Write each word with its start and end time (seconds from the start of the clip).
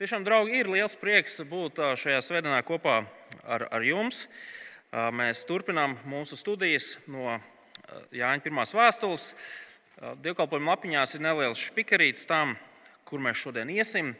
Tiešām, 0.00 0.22
draugi, 0.24 0.54
ir 0.56 0.68
liels 0.72 0.94
prieks 0.96 1.34
būt 1.44 1.76
šajā 2.00 2.22
svētdienā 2.24 2.62
kopā 2.64 3.02
ar, 3.44 3.66
ar 3.68 3.82
jums. 3.84 4.22
Mēs 5.12 5.42
turpinām 5.44 5.98
mūsu 6.08 6.38
studijas 6.40 6.94
no 7.04 7.34
Jāņa 8.16 8.40
pirmās 8.40 8.72
vēstules. 8.72 9.26
Dievkalpojuma 10.24 10.72
lapiņās 10.72 11.12
ir 11.18 11.24
neliels 11.26 11.60
špikarīts 11.60 12.24
tam, 12.30 12.54
kur 13.04 13.20
mēs 13.20 13.42
šodien 13.42 13.68
iesim. 13.74 14.14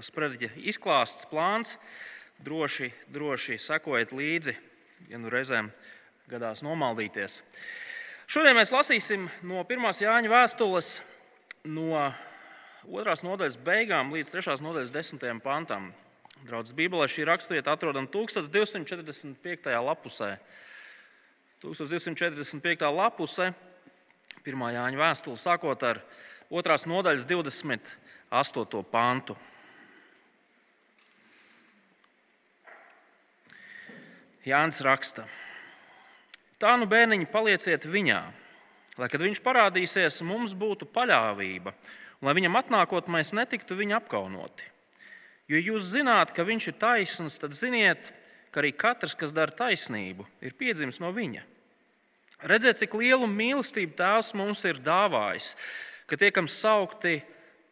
Sprediķa 0.00 0.48
izklāsts, 0.72 1.28
plāns. 1.28 1.74
Droši, 2.40 2.88
droši 3.12 3.58
sekojiet 3.60 4.14
līdzi, 4.16 4.54
ja 5.12 5.20
nu 5.20 5.28
reizēm 5.28 5.68
gadās 6.32 6.64
nomaldīties. 6.64 7.42
Šodien 8.32 8.56
mēs 8.56 8.72
lasīsim 8.72 9.28
no 9.44 9.60
1. 9.60 9.92
Jāņa 10.06 10.32
vēstules, 10.32 10.94
no 11.68 12.08
otrās 12.86 13.24
nodaļas 13.26 13.58
beigām 13.64 14.12
līdz 14.14 14.30
trešās 14.32 14.62
nodaļas 14.62 14.92
desmitajam 14.94 15.40
pantam. 15.42 15.90
Draudzes 16.46 16.76
Bībelē 16.76 17.08
šī 17.10 17.26
raksturvieta 17.26 17.74
atrodama 17.74 18.06
1245. 18.12 19.72
lapusē. 19.82 20.36
1245. 21.58 22.86
lapusē, 22.94 23.50
1. 24.46 24.66
Jāņa 24.76 25.00
vēstule, 25.00 25.40
sākot 25.40 25.82
ar 25.82 25.98
2. 26.54 26.76
nodaļas 26.86 27.26
28. 27.26 28.84
pantu. 28.92 29.34
Jānis 34.46 34.78
raksta, 34.80 35.26
tā 36.62 36.70
nu 36.78 36.86
bērniņi 36.88 37.26
palieciet 37.28 37.84
viņā, 37.84 38.20
lai 38.96 39.08
kad 39.10 39.20
viņš 39.20 39.42
parādīsies, 39.44 40.22
mums 40.24 40.54
būtu 40.56 40.86
paļāvība 40.88 41.74
un 42.20 42.28
lai 42.28 42.34
viņam 42.38 42.58
atnākot, 42.60 43.10
mēs 43.10 43.34
netiktu 43.36 43.78
viņa 43.78 44.00
apkaunoti. 44.00 44.66
Jo 45.48 45.60
jūs 45.62 45.92
zināt, 45.94 46.34
ka 46.36 46.44
viņš 46.44 46.70
ir 46.70 46.76
taisns, 46.80 47.38
tad 47.40 47.54
ziniet, 47.56 48.10
ka 48.52 48.60
arī 48.60 48.74
katrs, 48.76 49.16
kas 49.16 49.32
dara 49.32 49.54
taisnību, 49.54 50.26
ir 50.44 50.56
piedzimis 50.58 51.00
no 51.00 51.12
viņa. 51.14 51.44
Redziet, 52.48 52.78
cik 52.78 52.94
lielu 52.94 53.26
mīlestību 53.26 53.96
Tēvs 53.98 54.34
mums 54.38 54.62
ir 54.68 54.78
dāvājis, 54.84 55.54
ka 56.06 56.18
tiekam 56.20 56.46
saukti 56.46 57.18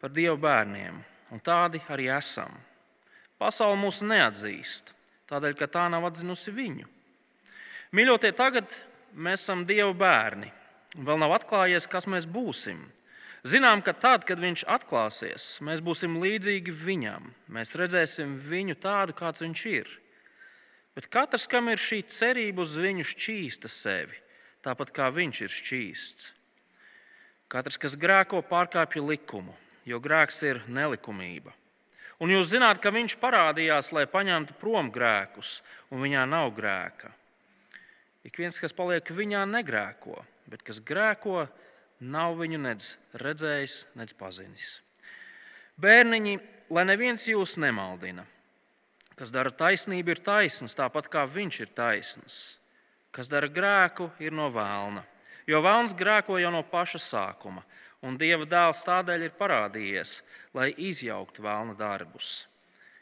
par 0.01 0.11
Dieva 0.11 0.35
bērniem, 0.41 0.97
un 1.31 1.43
tādi 1.43 1.79
arī 1.87 2.09
esam. 2.11 2.51
Pasaule 3.39 3.77
mūs 3.79 4.01
neatzīst, 4.03 4.91
tādēļ, 5.29 5.55
ka 5.57 5.69
tā 5.71 5.85
nav 5.93 6.09
atzinusi 6.09 6.51
viņu. 6.51 6.89
Mīļotie, 7.95 8.33
tagad 8.35 8.73
mēs 9.13 9.45
esam 9.45 9.63
Dieva 9.69 9.93
bērni, 9.95 10.49
un 10.97 11.07
vēl 11.07 11.21
nav 11.21 11.37
atklājies, 11.37 11.87
kas 11.87 12.09
mēs 12.09 12.27
būsim. 12.27 12.81
Zinām, 13.45 13.83
ka 13.85 13.93
tad, 13.93 14.25
kad 14.25 14.41
viņš 14.41 14.63
atklāsies, 14.65 15.45
mēs 15.61 15.83
būsim 15.85 16.17
līdzīgi 16.21 16.73
viņam. 16.73 17.29
Mēs 17.53 17.75
redzēsim 17.77 18.33
viņu 18.41 18.77
tādu, 18.81 19.13
kāds 19.17 19.43
viņš 19.43 19.65
ir. 19.69 19.91
Bet 20.97 21.11
katrs, 21.13 21.45
kam 21.45 21.69
ir 21.69 21.77
šī 21.77 22.01
cerība 22.09 22.63
uz 22.65 22.73
viņu, 22.79 23.05
šķīsta 23.05 23.69
sevi, 23.69 24.17
tāpat 24.65 24.89
kā 24.95 25.11
viņš 25.13 25.41
ir 25.45 25.53
šķīsts. 25.53 26.31
Katrs, 27.47 27.77
kas 27.79 27.93
grēko, 27.95 28.41
pārkāpja 28.43 29.05
likumu, 29.05 29.53
jo 29.87 30.01
grēks 30.03 30.41
ir 30.43 30.63
nelikumība. 30.67 31.53
Un 32.17 32.33
jūs 32.33 32.49
zināt, 32.49 32.81
ka 32.81 32.89
viņš 32.89 33.13
parādījās, 33.21 33.91
lai 33.93 34.07
paņemtu 34.09 34.57
prom 34.57 34.89
grēkus, 34.91 35.61
un 35.93 36.01
viņā 36.01 36.25
nav 36.25 36.49
grēka. 36.57 37.13
Ik 38.25 38.41
viens, 38.41 38.57
kas 38.59 38.73
paliek 38.75 39.05
viņā, 39.05 39.45
negrēko, 39.47 40.17
bet 40.49 40.65
kas 40.65 40.81
grēko, 40.83 41.45
nav 41.99 42.37
viņu 42.37 42.59
nedz 42.61 42.95
redzējis, 43.17 43.85
nedz 43.97 44.13
pazinis. 44.17 44.77
Bērniņi, 45.77 46.39
lai 46.73 46.83
neviens 46.89 47.27
jūs 47.29 47.57
nemaldina. 47.61 48.25
Kas 49.17 49.31
dara 49.33 49.49
taisnību, 49.49 50.13
ir 50.13 50.21
taisns, 50.21 50.77
tāpat 50.77 51.09
kā 51.09 51.23
viņš 51.25 51.59
ir 51.63 51.71
taisns. 51.73 52.35
Kas 53.13 53.29
dara 53.31 53.49
grēku, 53.49 54.11
ir 54.21 54.33
no 54.33 54.49
vēlna. 54.53 55.01
Jo 55.49 55.61
vēlns 55.65 55.95
grēko 55.97 56.37
jau 56.37 56.51
no 56.53 56.61
paša 56.67 56.99
sākuma, 57.01 57.63
un 58.05 58.17
Dieva 58.19 58.45
dēls 58.45 58.83
tādēļ 58.85 59.25
ir 59.25 59.37
parādījies, 59.39 60.19
lai 60.53 60.69
izjauktu 60.75 61.45
vēlna 61.45 61.73
darbus. 61.79 62.45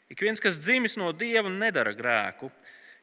Ik 0.08 0.22
viens, 0.22 0.40
kas 0.40 0.60
dzimis 0.62 0.94
no 0.96 1.10
Dieva, 1.12 1.50
nedara 1.50 1.92
grēku, 1.96 2.52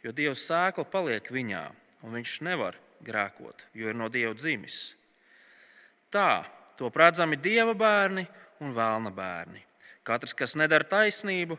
jo 0.02 0.14
Dieva 0.16 0.34
sēkla 0.40 0.88
paliek 0.90 1.28
viņā, 1.30 1.64
un 2.02 2.18
viņš 2.18 2.40
nevar 2.48 2.80
grēkot, 3.04 3.68
jo 3.76 3.92
ir 3.92 4.00
no 4.00 4.08
Dieva 4.10 4.34
dzimis. 4.38 4.94
Tā 6.14 6.44
to 6.78 6.92
redzami 6.94 7.40
dieva 7.42 7.74
bērni 7.78 8.26
un 8.62 8.74
vēlna 8.76 9.12
bērni. 9.14 9.64
Katrs, 10.04 10.36
kas 10.38 10.58
nedara 10.60 10.86
taisnību, 10.86 11.58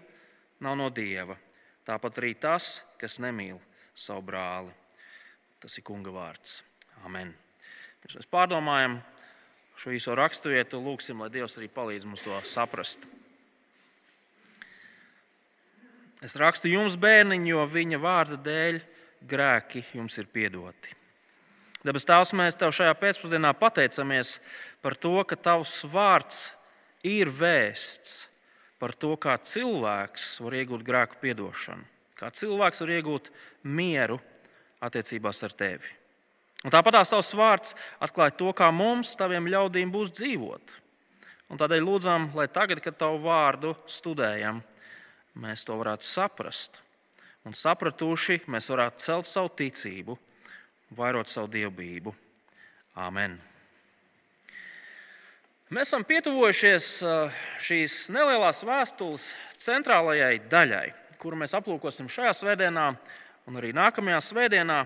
nav 0.65 0.77
no 0.79 0.91
dieva. 0.95 1.37
Tāpat 1.85 2.21
arī 2.21 2.35
tas, 2.41 2.79
kas 3.01 3.19
nemīl 3.21 3.59
savu 3.95 4.23
brāli. 4.25 4.73
Tas 5.61 5.79
ir 5.79 5.85
kunga 5.85 6.13
vārds. 6.13 6.61
Amen. 7.05 7.33
Pirms 8.03 8.21
mēs 8.21 8.31
pārdomājam 8.31 8.99
šo 9.81 9.93
īso 9.97 10.15
raksturvietu, 10.17 10.81
lūgsim, 10.81 11.21
lai 11.25 11.31
Dievs 11.33 11.57
arī 11.59 11.71
palīdz 11.73 12.07
mums 12.09 12.25
to 12.25 12.37
saprast. 12.49 13.05
Es 16.25 16.37
rakstu 16.41 16.71
jums, 16.73 16.97
bērniņi, 17.01 17.51
jo 17.53 17.65
viņa 17.69 18.01
vārda 18.01 18.39
dēļ 18.41 18.79
grēki 19.29 19.83
jums 19.97 20.17
ir 20.21 20.29
piedoti. 20.33 20.95
Debes 21.85 22.07
Tēvs, 22.09 22.31
mēs 22.33 22.57
Tev 22.57 22.71
šajā 22.73 22.95
pēcpusdienā 22.97 23.51
pateicamies 23.61 24.39
par 24.81 24.95
to, 24.97 25.19
ka 25.29 25.37
Tavs 25.37 25.83
vārds 25.93 26.47
ir 27.05 27.29
vēsts 27.29 28.23
par 28.81 28.95
to, 28.97 29.13
kā 29.21 29.35
cilvēks 29.37 30.39
var 30.41 30.57
iegūt 30.63 30.87
grēku 30.87 31.21
piedošanu, 31.21 31.85
kā 32.17 32.33
cilvēks 32.33 32.81
var 32.81 32.95
iegūt 32.97 33.29
mieru 33.69 34.17
attiecībās 34.81 35.45
ar 35.45 35.53
Tevi. 35.61 35.93
Un 36.65 36.73
tāpat 36.73 37.03
Tavs 37.05 37.37
vārds 37.37 37.77
atklāja 38.01 38.39
to, 38.41 38.57
kā 38.57 38.73
mums, 38.73 39.13
Taviem 39.21 39.53
ļaudīm, 39.53 39.93
būs 39.93 40.17
dzīvot. 40.17 40.79
Un 41.53 41.61
tādēļ 41.61 41.85
lūdzam, 41.85 42.31
lai 42.33 42.49
tagad, 42.49 42.81
kad 42.81 42.97
Tavu 42.97 43.27
vārdu 43.29 43.77
studējam, 43.85 44.65
mēs 45.37 45.69
to 45.69 45.77
varētu 45.77 46.09
saprast. 46.09 46.81
Un 47.45 47.53
sapratuši, 47.53 48.47
mēs 48.49 48.73
varētu 48.73 49.05
celt 49.05 49.29
savu 49.29 49.53
ticību 49.53 50.17
vairot 50.95 51.31
savu 51.31 51.51
dievbijību. 51.53 52.15
Āmen! 53.01 53.37
Mēs 55.75 55.89
esam 55.89 56.05
pietuvojušies 56.07 56.87
uh, 57.03 57.39
šīs 57.59 58.05
nelielās 58.15 58.61
vēstules 58.67 59.31
centrālajai 59.65 60.37
daļai, 60.53 60.87
kuru 61.19 61.41
mēs 61.41 61.57
aplūkosim 61.57 62.11
šajā 62.13 62.35
svētdienā 62.37 62.91
un 63.49 63.59
arī 63.59 63.73
nākamajā 63.75 64.21
svētdienā. 64.29 64.85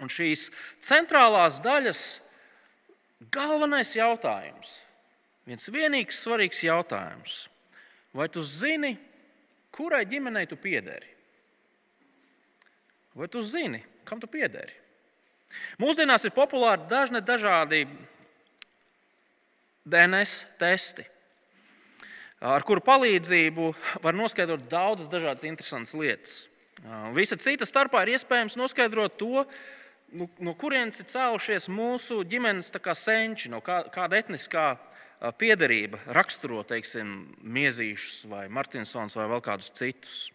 Un 0.00 0.08
šīs 0.08 0.46
centrālās 0.80 1.58
daļas 1.60 2.04
galvenais 3.34 3.90
jautājums, 3.98 4.78
viens 5.44 5.68
vienīgs 5.68 6.22
svarīgs 6.24 6.62
jautājums. 6.64 7.42
Vai 8.16 8.30
tu 8.32 8.40
zini, 8.40 8.94
kurai 9.74 10.06
ģimenei 10.08 10.48
tu 10.48 10.56
piederi? 10.56 11.10
Vai 13.14 13.28
tu 13.28 13.42
zini, 13.44 13.82
kam 14.08 14.22
tu 14.22 14.30
piederi? 14.30 14.72
Mūsdienās 15.80 16.24
ir 16.26 16.34
populāri 16.36 16.86
dažni 16.90 17.22
dažādi 17.24 17.84
DNS 19.90 20.44
testi, 20.60 21.04
ar 22.40 22.64
kuru 22.68 22.82
palīdzību 22.84 23.72
var 24.04 24.16
noskaidrot 24.16 24.68
daudzas 24.70 25.10
dažādas 25.10 25.46
interesantas 25.48 25.96
lietas. 25.96 26.36
Visa 27.16 27.36
cita 27.36 27.66
starpā 27.68 28.04
ir 28.04 28.14
iespējams 28.14 28.56
noskaidrot 28.56 29.18
to, 29.20 29.44
nu, 30.16 30.28
no 30.40 30.54
kurienes 30.56 31.02
ir 31.02 31.08
cēlušies 31.10 31.68
mūsu 31.72 32.22
ģimenes 32.28 32.72
senči, 32.96 33.50
no 33.52 33.60
kā, 33.60 33.82
kāda 33.92 34.20
etniskā 34.20 34.68
piederība 35.36 36.00
raksturo 36.16 36.62
teiksim, 36.64 37.34
miezīšus, 37.42 38.24
vai 38.30 38.48
Martinsons 38.48 39.16
vai 39.16 39.28
vēl 39.28 39.42
kādus 39.44 39.72
citus. 39.76 40.30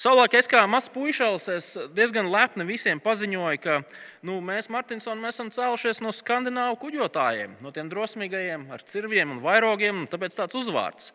Savulaik 0.00 0.34
es 0.38 0.48
kā 0.50 0.62
mazs 0.70 0.90
puisis 0.92 1.68
diezgan 1.94 2.28
lepni 2.32 2.66
visiem 2.68 3.00
paziņoju, 3.02 3.60
ka 3.62 3.80
nu, 4.26 4.40
mēs, 4.44 4.70
Martinsoni, 4.72 5.22
mēs 5.22 5.38
esam 5.38 5.52
cēlušies 5.54 6.02
no 6.04 6.12
skandināvu 6.14 6.78
kuģotājiem, 6.82 7.58
no 7.64 7.72
tiem 7.74 7.90
drosmīgajiem 7.92 8.68
ar 8.74 8.84
cirviem 8.88 9.36
un 9.36 9.42
vairogiem, 9.44 10.04
un 10.04 10.10
tāpēc 10.10 10.36
tāds 10.38 10.58
uzvārds. 10.58 11.12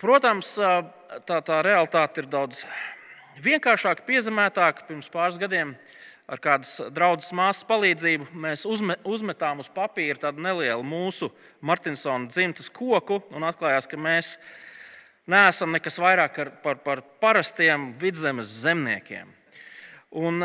Protams, 0.00 0.54
tā, 1.28 1.40
tā 1.44 1.60
realitāte 1.66 2.22
ir 2.22 2.30
daudz 2.32 2.64
vienkāršāka, 3.44 4.06
piezemētāka. 4.08 4.86
Pirms 4.88 5.10
pāris 5.12 5.36
gadiem 5.40 5.74
ar 6.30 6.40
kādas 6.40 6.78
draudzes 6.94 7.34
māsas 7.36 7.66
palīdzību 7.68 8.30
mēs 8.40 8.64
uzme, 8.68 8.96
uzmetām 9.04 9.60
uz 9.60 9.68
papīra 9.74 10.26
tādu 10.28 10.44
nelielu 10.46 10.86
mūsu 10.86 11.28
Martinsona 11.60 12.30
dzimtas 12.30 12.70
koku 12.72 13.20
un 13.34 13.44
atklājās, 13.48 13.90
ka 13.90 14.00
mēs 14.00 14.34
esam 14.36 14.68
neesam 15.30 15.72
nekas 15.74 15.98
vairāk 16.02 16.40
par, 16.64 16.80
par 16.84 17.02
parastiem 17.22 17.92
vidzemes 18.00 18.50
zemniekiem. 18.64 19.30
Un, 20.10 20.42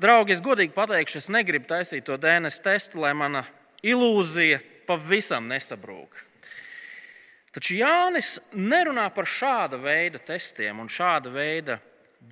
draugi, 0.00 0.34
es 0.34 0.42
godīgi 0.42 0.74
pateikšu, 0.74 1.20
es 1.20 1.30
negribu 1.30 1.68
taisīt 1.70 2.06
to 2.08 2.16
DNS 2.18 2.58
testu, 2.64 2.98
lai 3.04 3.12
mana 3.14 3.44
ilūzija 3.86 4.58
pavisam 4.88 5.46
nesabrūk. 5.50 6.18
Taču 7.54 7.76
Jānis 7.78 8.40
nerunā 8.58 9.06
par 9.14 9.28
šāda 9.30 9.78
veida 9.78 10.18
testiem 10.18 10.80
un 10.82 10.90
šāda 10.90 11.30
veida 11.30 11.78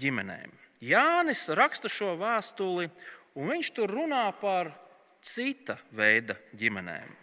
ģimenēm. 0.01 0.51
Jānis 0.83 1.45
raksta 1.55 1.87
šo 1.87 2.17
vēstuli, 2.19 2.89
un 3.39 3.53
viņš 3.55 3.71
tur 3.77 3.93
runā 3.95 4.25
par 4.41 4.73
cita 5.23 5.79
veida 5.95 6.35
ģimenēm. 6.59 7.22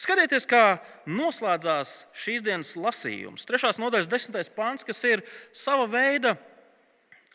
Skatieties, 0.00 0.46
kā 0.48 0.78
noslēdzās 1.04 2.04
šīs 2.16 2.44
dienas 2.44 2.72
lasījums. 2.78 3.44
Trešās 3.44 3.80
nodaļas 3.82 4.08
desmitais 4.08 4.48
pāns, 4.54 4.86
kas 4.86 5.02
ir 5.04 5.20
sava 5.52 5.84
veida 5.90 6.38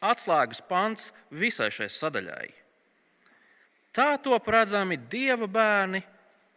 atslēgas 0.02 0.64
pants 0.66 1.12
visai 1.30 1.70
šai 1.74 1.90
sadaļai. 1.94 2.48
Tā 3.96 4.16
top 4.24 4.50
redzami 4.52 4.98
dieva 4.98 5.48
bērni 5.48 6.02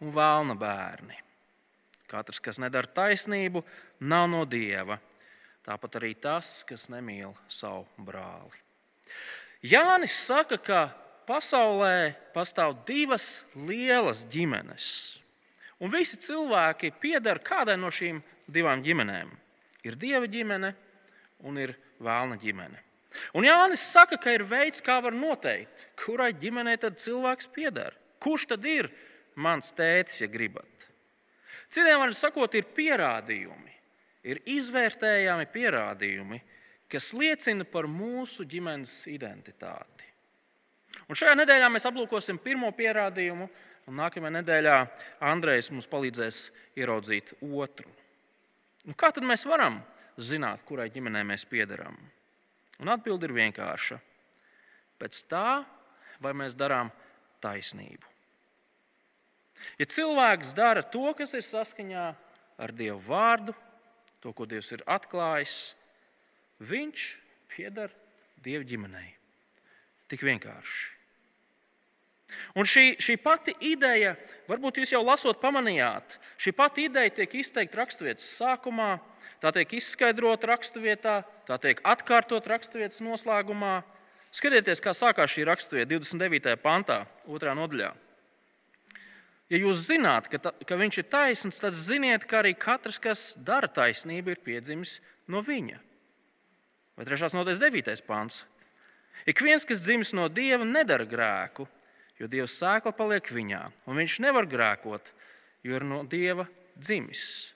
un 0.03 0.15
vēlna 0.15 0.57
bērni. 0.59 1.19
Katrs, 2.09 2.41
kas 2.41 2.59
nedara 2.63 2.89
taisnību, 2.89 3.63
nav 4.01 4.31
no 4.33 4.47
dieva. 4.49 4.97
Tāpat 5.69 6.01
arī 6.01 6.15
tas, 6.17 6.63
kas 6.65 6.89
nemīl 6.89 7.35
savu 7.53 7.85
brāli. 8.01 8.57
Jānis 9.61 10.15
saka, 10.25 10.57
ka 10.57 10.81
pasaulē 11.29 12.15
pastāv 12.33 12.79
divas 12.89 13.45
lielas 13.53 14.25
ģimenes. 14.33 15.18
Un 15.79 15.93
visi 15.93 16.19
cilvēki 16.19 16.93
pieder 17.01 17.39
kādai 17.45 17.77
no 17.79 17.91
šīm 17.95 18.19
divām 18.51 18.83
ģimenēm. 18.83 19.31
Ir 19.87 19.97
dieva 19.99 20.27
ģimene 20.27 20.73
un 21.47 21.59
ir 21.63 21.77
vēlna 22.03 22.39
ģimene. 22.41 22.83
Un 23.35 23.47
Jānis 23.47 23.83
saka, 23.93 24.19
ka 24.21 24.33
ir 24.35 24.45
veids, 24.47 24.83
kā 24.85 24.99
var 25.03 25.15
noteikt, 25.17 25.87
kurai 25.99 26.33
ģimenei 26.37 26.77
tad 26.81 26.99
cilvēks 27.01 27.49
pieder. 27.55 27.95
Kurš 28.23 28.49
tad 28.53 28.67
ir 28.69 28.91
mans 29.39 29.71
tētis, 29.75 30.21
ja 30.23 30.29
gribat? 30.31 30.89
Citiem 31.69 32.01
vārdiem 32.01 32.17
sakot, 32.17 32.55
ir 32.57 32.69
pierādījumi, 32.75 33.75
ir 34.29 34.41
izvērtējami 34.49 35.49
pierādījumi, 35.53 36.41
kas 36.89 37.13
liecina 37.17 37.67
par 37.69 37.89
mūsu 37.91 38.47
ģimenes 38.49 39.03
identitāti. 39.13 40.07
Un 41.09 41.17
šajā 41.17 41.35
nedēļā 41.37 41.69
mēs 41.73 41.87
aplūkosim 41.89 42.41
pirmo 42.41 42.71
pierādījumu, 42.77 43.49
un 43.89 43.97
nākamajā 43.97 44.35
nedēļā 44.39 44.77
Andrejs 45.25 45.71
mums 45.73 45.89
palīdzēs 45.91 46.43
ieraudzīt 46.79 47.33
otru. 47.41 47.89
Nu, 48.85 48.95
kā 48.97 49.11
tad 49.15 49.25
mēs 49.27 49.47
varam 49.49 49.81
zināt, 50.21 50.63
kurai 50.69 50.91
ģimenei 50.93 51.25
mēs 51.27 51.47
piederam? 51.49 51.97
Atbilde 52.79 53.27
ir 53.27 53.35
vienkārša. 53.37 53.99
Pēc 54.99 55.23
tā, 55.31 55.63
vai 56.23 56.35
mēs 56.37 56.55
darām 56.59 56.93
taisnību. 57.43 58.15
Ja 59.79 59.87
cilvēks 59.91 60.53
dara 60.55 60.85
to, 60.87 61.09
kas 61.19 61.35
ir 61.35 61.43
saskaņā 61.47 62.05
ar 62.59 62.75
Dieva 62.75 62.99
vārdu, 63.03 63.55
to, 64.23 64.33
ko 64.35 64.47
Dievs 64.47 64.71
ir 64.75 64.85
atklājis, 64.87 65.57
viņš 66.63 67.09
pieder 67.55 67.95
Dieva 68.43 68.67
ģimenei. 68.67 69.11
Tik 70.09 70.23
vienkārši. 70.27 70.98
Un 72.59 72.69
šī, 72.69 72.99
šī 73.01 73.17
pati 73.23 73.55
ideja, 73.65 74.15
varbūt 74.49 74.83
jūs 74.83 74.93
jau 74.93 75.01
lasot, 75.05 75.41
pamanījāt, 75.41 76.19
šī 76.41 76.53
pati 76.57 76.89
ideja 76.89 77.15
tiek 77.21 77.39
izteikta 77.41 77.81
raksturvietas 77.81 78.27
sākumā, 78.37 78.99
tā 79.43 79.53
tiek 79.57 79.79
izskaidrota 79.79 80.51
raksturvietā, 80.51 81.23
tā 81.49 81.57
tiek 81.63 81.81
atkārtot 81.87 82.51
raksturvietas 82.51 83.01
noslēgumā. 83.05 83.81
Skatieties, 84.35 84.83
kā 84.85 84.93
sākās 84.93 85.33
šī 85.33 85.47
raksturvieta 85.49 85.95
29. 85.95 86.59
pantā, 86.61 87.07
2. 87.25 87.55
nodaļā. 87.57 87.95
Ja 89.49 89.61
jūs 89.63 89.87
zināt, 89.87 90.29
ka, 90.29 90.41
ta, 90.45 90.53
ka 90.53 90.77
viņš 90.77 91.01
ir 91.01 91.07
taisns, 91.09 91.63
tad 91.63 91.77
ziniet, 91.79 92.27
ka 92.29 92.43
arī 92.43 92.53
katrs, 92.53 93.01
kas 93.01 93.23
dara 93.41 93.71
taisnību, 93.73 94.35
ir 94.35 94.43
piedzimis 94.45 94.99
no 95.33 95.41
viņa. 95.45 95.81
Vai 96.99 97.07
3. 97.09 97.31
nodaļas 97.33 97.63
9. 97.65 98.05
pāns. 98.05 98.43
Ik 99.29 99.41
viens, 99.45 99.65
kas 99.65 99.81
dzimis 99.87 100.13
no 100.17 100.29
dieva, 100.29 100.67
nedara 100.69 101.07
grēku, 101.09 101.65
jo 102.19 102.29
dieva 102.31 102.49
sēkla 102.51 102.93
paliek 102.97 103.31
viņā, 103.33 103.63
un 103.87 103.99
viņš 104.01 104.19
nevar 104.25 104.49
grēkot, 104.51 105.13
jo 105.67 105.79
ir 105.79 105.87
no 105.87 106.03
dieva 106.07 106.49
dzimis. 106.79 107.53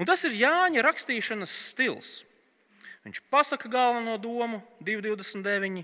Un 0.00 0.08
tas 0.08 0.24
ir 0.26 0.34
Jāņa 0.34 0.82
rakstīšanas 0.82 1.52
stils. 1.70 2.12
Viņš 3.02 3.22
pasaka 3.30 3.68
galveno 3.70 4.14
domu, 4.22 4.62
2,29. 4.82 5.82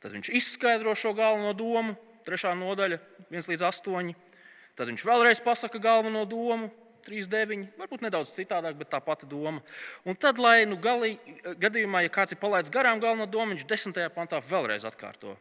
Tad 0.00 0.12
viņš 0.12 0.30
izskaidro 0.36 0.94
šo 0.96 1.14
galveno 1.16 1.52
domu, 1.56 1.94
3. 2.24 2.54
nodaļa, 2.60 2.98
1 3.30 3.50
līdz 3.52 3.66
8. 3.68 4.14
Tad 4.74 4.90
viņš 4.90 5.04
vēlreiz 5.06 5.40
pasaka 5.44 5.80
galveno 5.80 6.24
domu, 6.28 6.70
3,9. 7.04 7.66
Varbūt 7.78 8.04
nedaudz 8.04 8.32
citādāk, 8.36 8.78
bet 8.80 8.90
tā 8.92 9.00
pati 9.04 9.28
doma. 9.28 9.60
Un 10.08 10.16
tad, 10.16 10.40
lai 10.40 10.64
nu, 10.68 10.78
galī, 10.80 11.18
gadījumā, 11.60 12.06
ja 12.06 12.12
kāds 12.12 12.32
ir 12.32 12.40
palaidis 12.40 12.72
garām 12.72 13.02
galveno 13.02 13.28
domu, 13.28 13.52
viņš 13.52 13.68
10. 13.68 14.00
pantā 14.16 14.40
vēlreiz 14.40 14.86
atkārto, 14.88 15.36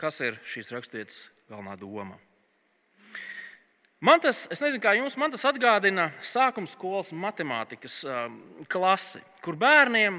kas 0.00 0.20
ir 0.24 0.38
šīs 0.48 0.72
raksturvietas 0.74 1.24
galvenā 1.50 1.76
doma. 1.80 2.18
Man 4.02 4.18
tas, 4.18 4.48
es 4.50 4.58
nezinu, 4.58 4.82
kā 4.82 4.96
jums, 4.98 5.14
man 5.20 5.30
tas 5.30 5.44
atgādina 5.46 6.08
sākuma 6.26 6.66
skolas 6.66 7.12
matemātikas 7.14 8.00
um, 8.02 8.40
klasi, 8.66 9.20
kur 9.44 9.54
bērniem 9.54 10.18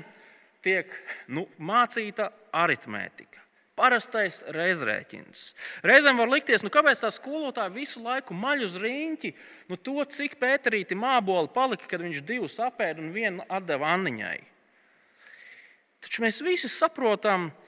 tiek 0.64 0.94
nu, 1.28 1.44
mācīta 1.60 2.30
aritmētika. 2.56 3.42
Parastais 3.76 4.38
reizrēķins. 4.54 5.42
Reizēm 5.84 6.22
var 6.22 6.30
likties, 6.32 6.64
nu, 6.64 6.72
kāpēc 6.72 7.02
tā 7.02 7.10
skolotāja 7.12 7.74
visu 7.74 8.00
laiku 8.06 8.38
maļ 8.38 8.68
uz 8.70 8.78
rīņķi 8.80 9.34
nu, 9.72 9.76
to, 9.76 9.98
cik 10.16 10.38
pēterīti 10.40 10.96
māboli 10.96 11.52
palika, 11.52 11.90
kad 11.90 12.06
viņš 12.06 12.22
divus 12.24 12.60
apēda 12.64 13.04
un 13.04 13.12
vienu 13.12 13.44
atdeva 13.52 13.92
Anniņai. 13.98 14.38
Taču 16.06 16.24
mēs 16.24 16.40
visi 16.46 16.72
saprotam, 16.72 17.50
ka 17.50 17.63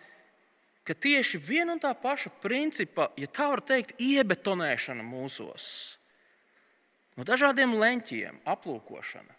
tieši 0.94 1.40
viena 1.42 1.74
un 1.74 1.82
tā 1.82 1.90
paša 1.98 2.30
principa, 2.44 3.10
ja 3.18 3.26
tā 3.26 3.48
var 3.50 3.64
teikt, 3.66 3.96
iebetonēšana 3.98 5.02
mūsos, 5.02 5.98
no 7.18 7.26
dažādiem 7.26 7.74
leņķiem, 7.82 8.38
aplūkošana, 8.46 9.34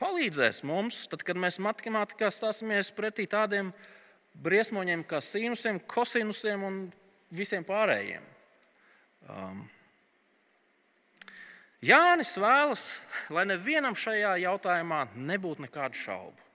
palīdzēs 0.00 0.60
mums, 0.68 1.06
tad, 1.08 1.24
kad 1.24 1.40
mēs 1.40 1.56
matemātikā 1.64 2.28
stāsimies 2.28 2.92
pretī 2.92 3.24
tādiem 3.24 3.72
briesmoņiem 4.36 5.04
kā 5.08 5.22
sinusiem, 5.24 5.80
kosinusiem 5.88 6.68
un 6.68 6.80
visiem 7.32 7.64
pārējiem. 7.64 8.24
Um, 9.32 9.64
Jānis 11.80 12.36
vēlas, 12.36 12.82
lai 13.32 13.46
nevienam 13.48 13.96
šajā 13.96 14.36
jautājumā 14.42 15.06
nebūtu 15.16 15.64
nekādu 15.64 15.96
šaubu. 15.96 16.48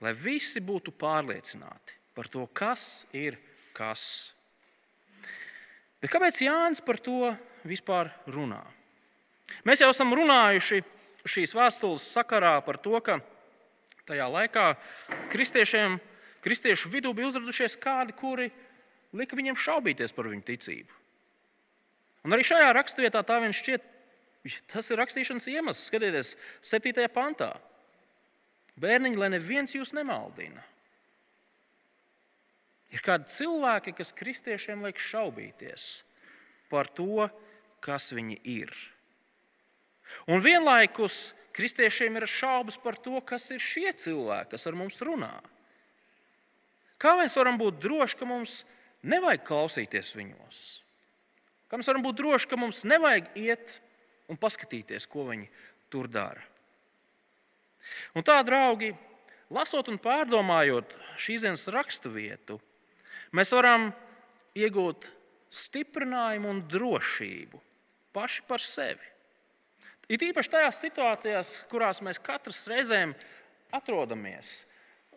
Lai 0.00 0.14
visi 0.16 0.62
būtu 0.64 0.94
pārliecināti 0.96 2.00
par 2.16 2.28
to, 2.32 2.46
kas 2.52 3.04
ir 3.16 3.38
kas. 3.76 4.32
Bet 6.02 6.10
kāpēc 6.12 6.40
Jānis 6.44 6.82
par 6.84 6.98
to 7.00 7.32
vispār 7.68 8.10
runā? 8.26 8.62
Mēs 9.68 9.82
jau 9.84 9.90
esam 9.92 10.14
runājuši 10.16 10.80
šīs 11.28 11.54
vēstules 11.54 12.08
sakarā 12.14 12.56
par 12.64 12.80
to, 12.82 12.98
ka 13.04 13.20
Tajā 14.02 14.26
laikā 14.26 14.64
kristiešiem, 15.30 16.00
kristiešu 16.42 16.90
vidū 16.90 17.12
bija 17.14 17.28
uzradušies 17.30 17.78
kādi, 17.78 18.14
kuri 18.18 18.48
lika 19.14 19.38
viņiem 19.38 19.58
šaubīties 19.58 20.14
par 20.16 20.26
viņu 20.32 20.42
ticību. 20.48 20.98
Un 22.26 22.34
arī 22.34 22.46
šajā 22.46 22.72
raksturvietā 22.74 23.22
tā 23.26 23.38
viņš 23.42 23.60
šķiet, 23.62 23.86
tas 24.74 24.90
ir 24.90 24.98
rakstīšanas 24.98 25.46
iemesls. 25.54 25.86
Skatieties, 25.86 26.34
7. 26.66 27.06
pantā. 27.14 27.52
Bērniņi, 28.82 29.20
lai 29.20 29.30
neviens 29.36 29.74
jūs 29.76 29.94
nemaldina. 29.94 30.64
Ir 32.92 33.04
kādi 33.04 33.30
cilvēki, 33.32 33.94
kas 33.96 34.12
kristiešiem 34.16 34.84
liek 34.84 35.00
šaubīties 35.00 36.02
par 36.72 36.88
to, 36.92 37.28
kas 37.84 38.10
viņi 38.12 38.38
ir. 38.48 38.72
Un 40.28 40.42
vienlaikus 40.44 41.32
kristiešiem 41.56 42.20
ir 42.20 42.28
šaubas 42.28 42.78
par 42.80 42.98
to, 43.00 43.16
kas 43.24 43.48
ir 43.52 43.62
šie 43.64 43.92
cilvēki, 43.96 44.52
kas 44.54 44.68
ar 44.68 44.76
mums 44.76 45.00
runā. 45.04 45.34
Kā 47.00 47.16
mēs 47.18 47.36
varam 47.36 47.58
būt 47.58 47.80
droši, 47.82 48.18
ka 48.20 48.28
mums 48.28 48.62
nevajag 49.02 49.44
klausīties 49.48 50.12
viņos? 50.14 50.60
Kā 51.68 51.80
mēs 51.80 51.88
varam 51.88 52.04
būt 52.04 52.20
droši, 52.20 52.48
ka 52.50 52.60
mums 52.60 52.84
nevajag 52.86 53.32
iet 53.40 53.78
un 54.30 54.38
paskatīties, 54.38 55.08
ko 55.10 55.26
viņi 55.32 55.48
tur 55.92 56.08
dara? 56.12 56.44
Un 58.14 58.22
tā, 58.22 58.36
draugi, 58.46 58.92
lasot 59.50 59.88
un 59.90 59.98
pārdomājot 59.98 60.94
šīs 61.18 61.42
dienas 61.42 61.66
raksturvietu, 61.72 62.60
mēs 63.36 63.52
varam 63.54 63.90
iegūt 64.58 65.08
stiprinājumu 65.52 66.50
un 66.52 66.62
drošību 66.68 67.60
paši 68.12 68.44
par 68.48 68.60
sevi. 68.64 69.08
It 70.12 70.24
īpaši 70.24 70.52
tajās 70.52 70.80
situācijās, 70.82 71.52
kurās 71.70 72.02
mēs 72.04 72.20
katrs 72.20 72.64
reizēm 72.68 73.14
atrodamies. 73.72 74.62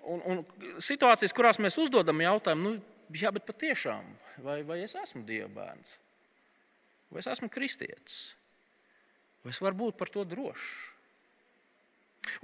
Un, 0.05 0.21
un 0.29 0.41
situācijas, 0.83 1.33
kurās 1.35 1.59
mēs 1.59 1.79
uzdodam 1.81 2.21
jautājumu, 2.21 2.69
nu, 2.69 3.15
jā, 3.17 3.31
bet 3.35 3.47
patiešām, 3.47 4.05
vai, 4.45 4.59
vai 4.67 4.83
es 4.85 4.93
esmu 4.95 5.25
Dieva 5.27 5.49
bērns? 5.51 5.95
Vai 7.11 7.23
es 7.23 7.29
esmu 7.31 7.49
kristietis? 7.51 8.19
Vai 9.43 9.53
es 9.53 9.61
varu 9.61 9.81
būt 9.81 9.97
par 9.99 10.11
to 10.13 10.23
drošs? 10.27 10.94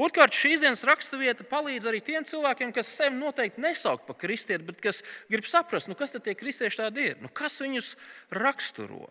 Otrkārt, 0.01 0.35
šīs 0.37 0.61
dienas 0.63 0.83
raksturvieta 0.87 1.45
palīdz 1.49 1.87
arī 1.89 2.01
tiem 2.05 2.25
cilvēkiem, 2.27 2.71
kas 2.75 2.91
sevi 2.99 3.17
noteikti 3.17 3.63
nesauc 3.63 4.05
par 4.07 4.17
kristieti, 4.21 4.65
bet 4.67 4.81
kas 4.83 5.01
grib 5.31 5.47
saprast, 5.49 5.89
nu, 5.89 5.97
kas 5.97 6.13
tie 6.15 6.35
kristieši 6.37 6.83
tādi 6.83 7.07
ir, 7.11 7.21
nu, 7.23 7.31
kas 7.33 7.59
viņus 7.63 7.95
raksturo. 8.37 9.09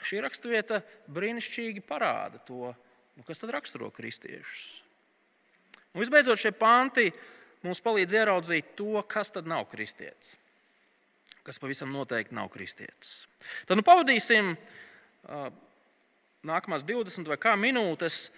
Šī 0.00 0.22
raksturvieta 0.24 0.80
brīnišķīgi 1.12 1.84
parāda 1.84 2.40
to, 2.48 2.72
nu, 3.18 3.26
kas 3.26 3.42
tad 3.42 3.52
raksturo 3.56 3.90
kristiešus. 3.92 4.80
Un 5.92 6.04
visbeidzot, 6.04 6.40
šie 6.40 6.54
panti 6.56 7.10
mums 7.66 7.82
palīdz 7.84 8.14
ieraudzīt 8.16 8.76
to, 8.78 8.94
kas 9.10 9.32
tad 9.34 9.48
nav 9.50 9.66
kristietis. 9.72 10.36
Kas 11.44 11.58
pavisam 11.60 11.90
noteikti 11.92 12.36
nav 12.36 12.50
kristietis. 12.52 13.24
Tad 13.68 13.80
nu, 13.80 13.84
pavadīsim 13.84 14.54
uh, 14.54 15.50
nākamās 16.46 16.84
20 16.86 17.28
vai 17.28 17.38
kā 17.40 17.56
minūtes 17.58 18.28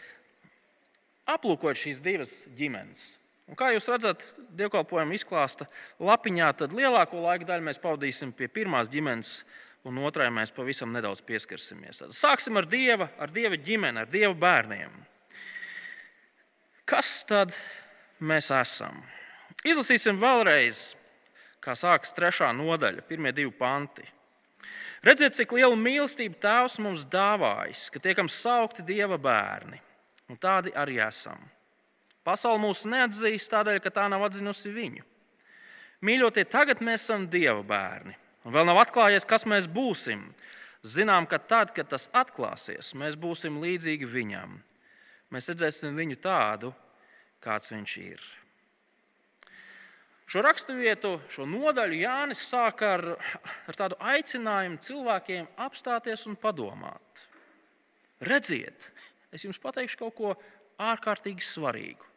aplūkojot 1.31 1.79
šīs 1.79 2.00
divas 2.02 2.33
ģimenes. 2.59 3.02
Un 3.50 3.59
kā 3.59 3.73
jūs 3.75 3.88
redzat, 3.91 4.23
dievkalpojuma 4.57 5.17
izklāsta 5.17 5.67
lapiņā, 6.00 6.52
tad 6.57 6.75
lielāko 6.76 7.21
laika 7.21 7.49
daļu 7.49 7.67
mēs 7.67 7.81
pavadīsim 7.83 8.31
pie 8.37 8.49
pirmās 8.49 8.91
ģimenes, 8.93 9.43
un 9.85 9.99
otrai 10.07 10.29
mēs 10.33 10.55
pavisam 10.55 10.93
nedaudz 10.95 11.25
pieskarsimies. 11.26 12.00
Tad 12.05 12.14
sāksim 12.17 12.57
ar 12.57 12.69
dieva, 12.71 13.11
ar 13.19 13.35
dieva 13.35 13.59
ģimeni, 13.59 14.05
ar 14.05 14.11
dieva 14.11 14.33
bērniem. 14.38 14.95
Kas 16.88 17.21
tad 17.26 17.55
mēs 18.23 18.50
esam? 18.55 19.02
Izlasīsim 19.67 20.19
vēlreiz, 20.23 20.93
kā 21.62 21.76
sākas 21.79 22.14
trešā 22.17 22.50
nodaļa, 22.57 23.05
pirmie 23.07 23.35
divi 23.35 23.52
panti. 23.55 24.07
Redziet, 25.02 25.35
cik 25.35 25.52
lielu 25.59 25.75
mīlestību 25.79 26.38
Tēvs 26.41 26.79
mums 26.83 27.05
dāvājis, 27.11 27.88
ka 27.91 28.00
tiekam 28.02 28.31
saukti 28.31 28.85
Dieva 28.87 29.19
bērni 29.19 29.81
un 30.33 30.41
tādi 30.41 30.73
arī 30.73 30.97
esam. 31.05 31.37
Pasaule 32.25 32.61
mūs 32.62 32.87
neatzīst 32.89 33.51
tādēļ, 33.53 33.81
ka 33.83 33.93
tā 33.93 34.07
nav 34.09 34.25
atzinusi 34.25 34.73
viņu. 34.73 35.05
Mīļotie, 36.03 36.47
tagad 36.51 36.81
mēs 36.83 37.05
esam 37.05 37.29
Dieva 37.31 37.61
bērni, 37.67 38.17
un 38.47 38.55
vēl 38.55 38.67
nav 38.67 38.81
atklājies, 38.83 39.29
kas 39.29 39.45
mēs 39.47 39.69
būsim. 39.71 40.25
Zinām, 40.83 41.29
ka 41.31 41.39
tad, 41.39 41.71
kad 41.77 41.87
tas 41.93 42.09
atklāsies, 42.11 42.89
mēs 42.99 43.15
būsim 43.15 43.61
līdzīgi 43.62 44.09
viņam. 44.09 44.57
Mēs 45.31 45.47
redzēsim 45.53 45.95
viņu 45.95 46.19
tādu, 46.25 46.73
kāds 47.43 47.71
viņš 47.71 47.95
ir. 48.03 48.25
Šo 50.33 50.43
raksturvietu, 50.43 51.12
šo 51.31 51.47
nodaļu 51.47 52.01
Jānis 52.01 52.43
sāk 52.49 52.83
ar, 52.87 53.05
ar 53.69 53.79
tādu 53.79 53.99
aicinājumu 54.01 54.81
cilvēkiem 54.83 55.51
apstāties 55.61 56.25
un 56.27 56.39
padomāt. 56.41 57.27
Redziet, 58.27 58.89
es 59.33 59.45
jums 59.47 59.61
pateikšu 59.62 59.99
kaut 60.05 60.17
ko 60.19 60.33
ārkārtīgi 60.83 61.45
svarīgu. 61.45 62.09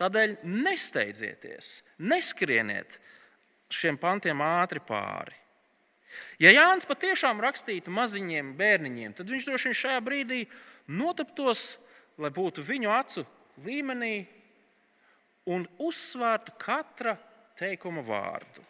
Tādēļ 0.00 0.38
nesteidzieties, 0.48 1.82
neskrieniet 2.00 2.98
šiem 3.72 3.98
pantiem 4.00 4.40
ātri 4.44 4.82
pāri. 4.84 5.36
Ja 6.42 6.52
Jānis 6.52 6.88
patiešām 6.88 7.40
rakstītu 7.40 7.92
maziņiem 7.92 8.52
bērniņiem, 8.58 9.14
tad 9.16 9.30
viņš 9.32 9.48
droši 9.48 9.70
vien 9.70 9.78
šajā 9.78 10.00
brīdī 10.04 10.40
notaptos, 10.92 11.78
lai 12.20 12.28
būtu 12.34 12.64
viņu 12.66 12.90
acu 12.92 13.24
līmenī 13.64 14.26
un 15.48 15.64
uzsvērtu 15.80 16.56
katra 16.60 17.16
teikuma 17.58 18.04
vārdu. 18.04 18.64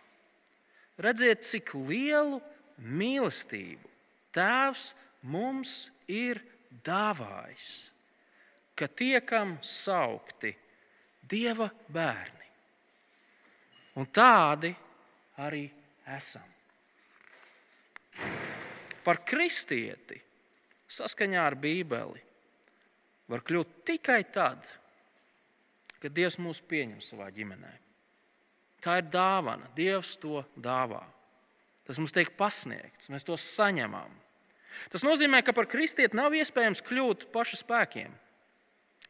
Redziet, 1.03 1.43
cik 1.49 1.73
lielu 1.89 2.39
mīlestību 2.79 3.91
Tēvs 4.33 4.93
mums 5.29 5.91
ir 6.09 6.41
dāvājis, 6.85 7.69
ka 8.75 8.89
tiekam 8.89 9.59
saukti 9.63 10.55
Dieva 11.33 11.69
bērni. 11.93 12.49
Un 14.01 14.09
tādi 14.13 14.73
arī 15.45 15.63
esam. 16.17 16.49
Par 19.05 19.21
kristieti 19.27 20.19
saskaņā 20.93 21.45
ar 21.47 21.57
Bībeli 21.61 22.23
var 23.31 23.45
kļūt 23.47 23.79
tikai 23.89 24.21
tad, 24.35 24.67
kad 26.03 26.13
Dievs 26.13 26.39
mūs 26.43 26.61
pieņem 26.69 27.01
savā 27.05 27.31
ģimenē. 27.33 27.73
Tā 28.83 28.99
ir 28.99 29.09
dāvana. 29.15 29.71
Dievs 29.77 30.17
to 30.21 30.43
dāvā. 30.59 31.03
Tas 31.87 31.99
mums 32.03 32.15
tiek 32.15 32.33
pasniegts, 32.39 33.11
mēs 33.11 33.27
to 33.27 33.37
saņemam. 33.39 34.11
Tas 34.93 35.05
nozīmē, 35.07 35.43
ka 35.45 35.55
par 35.57 35.69
kristieti 35.71 36.19
nav 36.19 36.35
iespējams 36.37 36.85
kļūt 36.87 37.29
paša 37.35 37.61
spēkiem. 37.63 38.13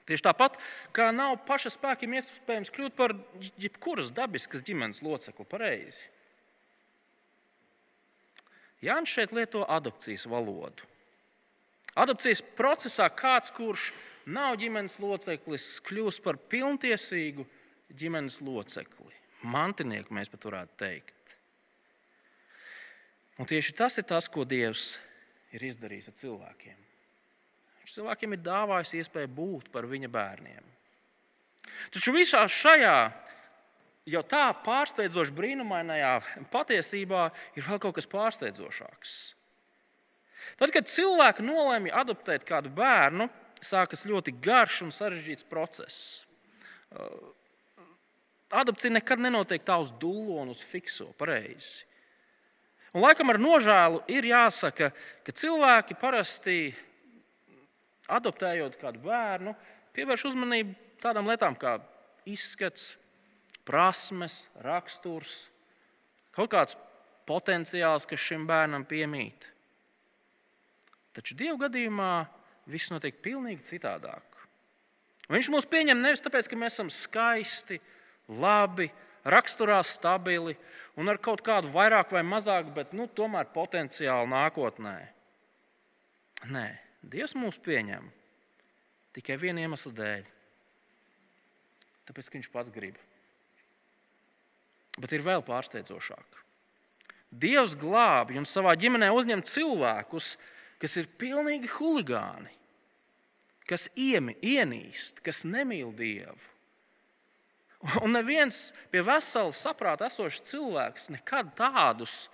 Tieši 0.09 0.27
tāpat 0.27 0.57
kā 0.95 1.11
nav 1.15 1.37
paša 1.47 1.71
spēkiem 1.77 2.17
iespējams 2.19 2.73
kļūt 2.75 2.97
par 2.99 3.15
jebkuras 3.61 4.11
dabiskas 4.15 4.65
ģimenes 4.67 5.03
locekli 5.07 5.47
pareizi. 5.47 6.09
Jānis 8.83 9.15
šeit 9.15 9.31
lieto 9.31 9.63
adopcijas 9.71 10.27
valodu. 10.27 10.89
Adopcijas 11.95 12.41
procesā 12.57 13.07
kāds, 13.15 13.53
kurš 13.55 13.93
nav 14.27 14.57
ģimenes 14.59 14.97
loceklis, 15.03 15.77
kļūst 15.87 16.23
par 16.25 16.39
pilntiesīgu 16.51 17.47
ģimenes 17.95 18.41
locekli. 18.43 19.13
Mantinieku 19.43 20.15
mēs 20.17 20.31
pat 20.33 20.47
varētu 20.49 20.79
teikt. 20.83 21.37
Un 23.39 23.49
tieši 23.49 23.75
tas 23.79 23.99
ir 23.99 24.07
tas, 24.09 24.29
ko 24.31 24.45
Dievs 24.49 24.97
ir 25.53 25.67
izdarījis 25.69 26.11
ar 26.11 26.17
cilvēkiem. 26.21 26.79
Viņš 27.83 27.97
cilvēkiem 27.99 28.37
ir 28.37 28.45
dāvājis 28.47 28.95
iespēju 29.01 29.31
būt 29.37 29.71
par 29.75 29.89
viņa 29.91 30.11
bērniem. 30.13 30.71
Taču 31.93 32.15
visā 32.15 32.43
šajā 32.49 32.97
jau 34.13 34.23
tā 34.27 34.47
pārsteidzoši 34.65 35.35
brīnumainajā 35.37 36.15
patiesībā 36.53 37.29
ir 37.59 37.67
vēl 37.67 37.81
kaut 37.83 37.97
kas 37.99 38.09
pārsteidzošāks. 38.11 39.15
Tad, 40.59 40.73
kad 40.75 40.91
cilvēki 40.91 41.45
nolēma 41.47 41.95
adoptēt 42.03 42.45
kādu 42.47 42.71
bērnu, 42.75 43.29
sākas 43.63 44.05
ļoti 44.11 44.35
garš 44.43 44.81
un 44.87 44.91
sarežģīts 44.95 45.47
process. 45.51 46.25
Adopcija 48.53 48.93
nekad 48.93 49.23
nenotiek 49.23 49.63
tā 49.65 49.79
uz 49.81 49.93
dūlu 50.03 50.41
un 50.43 50.51
uz 50.53 50.61
fikso, 50.67 51.09
pareizi. 51.19 51.87
Un 52.93 53.01
laikam 53.07 53.33
ar 53.33 53.39
nožēlu 53.41 54.03
ir 54.13 54.27
jāsaka, 54.29 54.91
ka 55.25 55.33
cilvēki 55.33 55.97
parasti 55.97 56.57
adoptējot 58.13 58.77
kādu 58.81 59.01
bērnu, 59.07 59.55
pievērš 59.97 60.27
uzmanību 60.33 60.75
tādām 61.01 61.31
lietām 61.31 61.57
kā 61.57 61.79
izskats, 62.29 62.93
prasmes, 63.65 64.45
raksturs, 64.65 65.47
kaut 66.35 66.51
kāds 66.53 66.77
potenciāls, 67.29 68.05
kas 68.09 68.21
šim 68.21 68.45
bērnam 68.49 68.85
piemīt. 68.89 69.47
Taču 71.17 71.37
Dieva 71.39 71.59
gadījumā 71.67 72.13
viss 72.73 72.93
notiek 72.93 73.19
pavisam 73.25 73.65
citādāk. 73.69 74.29
Viņš 75.33 75.49
mūs 75.55 75.69
pieņem 75.71 76.01
nevis 76.03 76.25
tāpēc, 76.25 76.49
ka 76.51 76.59
mēs 76.59 76.77
esam 76.77 76.91
skaisti, 76.93 77.79
labi, 78.29 78.89
raksturā 79.25 79.81
stabili 79.87 80.57
un 80.99 81.09
ar 81.09 81.21
kaut 81.23 81.43
kādu 81.45 81.71
vairāk 81.73 82.13
vai 82.13 82.25
mazāk, 82.27 82.73
bet 82.75 82.93
nu, 82.97 83.07
tomēr 83.07 83.49
potenciāli 83.55 84.31
nākotnē. 84.33 84.97
Nē, 86.53 86.67
Dievs 87.03 87.35
mūs 87.39 87.59
pieņem 87.63 88.07
tikai 89.17 89.39
viena 89.41 89.65
iemesla 89.65 89.93
dēļ. 89.97 90.29
Tāpēc, 92.09 92.29
ka 92.29 92.39
Viņš 92.39 92.51
pats 92.53 92.73
grib. 92.75 92.99
Bet 95.01 95.13
ir 95.15 95.25
vēl 95.25 95.45
pārsteidzošāk. 95.47 96.41
Dievs 97.33 97.75
glābi 97.79 98.37
un 98.37 98.45
savā 98.49 98.75
ģimenē 98.77 99.09
uzņem 99.15 99.41
cilvēkus, 99.49 100.35
kas 100.83 100.99
ir 101.01 101.09
pilnīgi 101.17 101.71
huligāni, 101.79 102.51
kas 103.71 103.87
iemi, 103.97 104.35
ienīst, 104.45 105.23
kas 105.25 105.47
nemīl 105.49 105.95
Dievu. 105.97 106.52
Un 108.03 108.15
neviens 108.15 108.71
pie 108.93 109.03
vesela 109.03 109.51
saprāta 109.57 110.07
esošs 110.07 110.45
cilvēks 110.53 111.09
nekad 111.11 111.51
tādus 111.59 112.29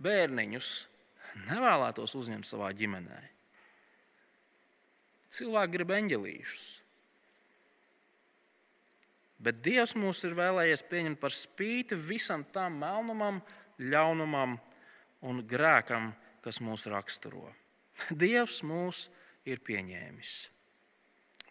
bērniņus 0.00 0.72
nevēlētos 1.48 2.14
uzņemt 2.18 2.48
savā 2.48 2.68
ģimenē. 2.76 3.20
Cilvēki 5.30 5.76
grib 5.76 5.94
eņģelīšus. 5.96 6.68
Bet 9.40 9.62
Dievs 9.64 9.94
mūs 9.96 10.20
ir 10.28 10.36
vēlējies 10.36 10.84
pieņemt 10.90 11.20
par 11.22 11.32
spīti 11.32 11.96
visam 11.96 12.44
tam 12.52 12.76
melnumam, 12.82 13.40
ļaunumam 13.80 14.58
un 15.24 15.40
grēkam, 15.48 16.10
kas 16.44 16.60
mūs 16.60 16.84
raksturo. 16.92 17.48
Dievs 18.10 18.60
mūs 18.66 19.06
ir 19.48 19.62
pieņēmis. 19.64 20.36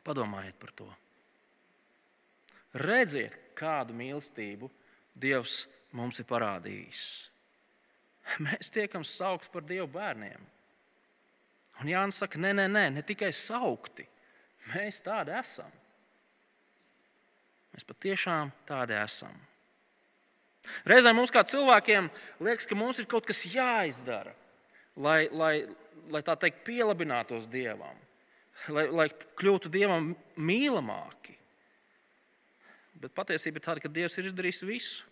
Padomājiet 0.06 0.60
par 0.62 0.76
to! 0.78 0.92
Redziet, 2.78 3.34
kādu 3.58 3.96
mīlestību 3.98 4.70
Dievs 5.20 5.64
mums 5.96 6.20
ir 6.22 6.28
parādījis. 6.30 7.02
Mēs 8.46 8.70
tiekam 8.74 9.04
saukti 9.08 9.50
par 9.54 9.66
Dieva 9.66 9.88
bērniem. 9.90 10.46
Un 11.80 11.90
Jānis 11.90 12.20
saka, 12.20 12.40
nē, 12.42 12.52
nē, 12.56 12.68
nē, 12.70 12.86
ne 12.98 13.04
tikai 13.06 13.32
saukti. 13.36 14.06
Mēs 14.74 15.00
tādi 15.02 15.34
esam. 15.34 15.72
Mēs 17.74 17.88
patiešām 17.88 18.52
tādi 18.68 18.98
esam. 19.00 19.34
Reizēm 20.90 21.16
mums 21.16 21.32
kā 21.34 21.42
cilvēkiem 21.48 22.10
liekas, 22.44 22.68
ka 22.68 22.78
mums 22.78 23.00
ir 23.00 23.08
kaut 23.10 23.26
kas 23.26 23.46
jāizdara, 23.48 24.34
lai, 25.00 25.30
lai, 25.32 25.54
lai 26.12 26.22
tā 26.28 26.36
teikt, 26.38 26.66
pielabinātos 26.68 27.48
Dievam, 27.50 27.96
lai, 28.76 28.86
lai 28.92 29.08
kļūtu 29.40 29.72
Dievam 29.72 30.12
mīlamāki. 30.36 31.39
Bet 33.00 33.16
patiesība 33.16 33.60
ir 33.60 33.66
tāda, 33.66 33.84
ka 33.84 33.92
Dievs 33.92 34.18
ir 34.20 34.28
izdarījis 34.30 34.66
visu. 34.68 35.08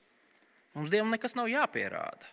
Mums 0.75 0.91
Dievam 0.93 1.13
nekas 1.13 1.35
nav 1.37 1.47
jāpierāda. 1.49 2.27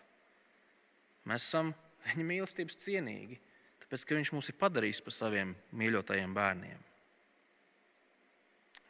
Mēs 1.31 1.47
esam 1.47 1.71
viņa 2.11 2.27
mīlestības 2.29 2.79
cienīgi, 2.83 3.39
tāpēc 3.85 4.05
ka 4.05 4.19
Viņš 4.19 4.33
mūs 4.37 4.51
ir 4.51 4.59
padarījis 4.61 5.01
par 5.05 5.17
saviem 5.17 5.55
mīļotajiem 5.79 6.35
bērniem. 6.37 6.83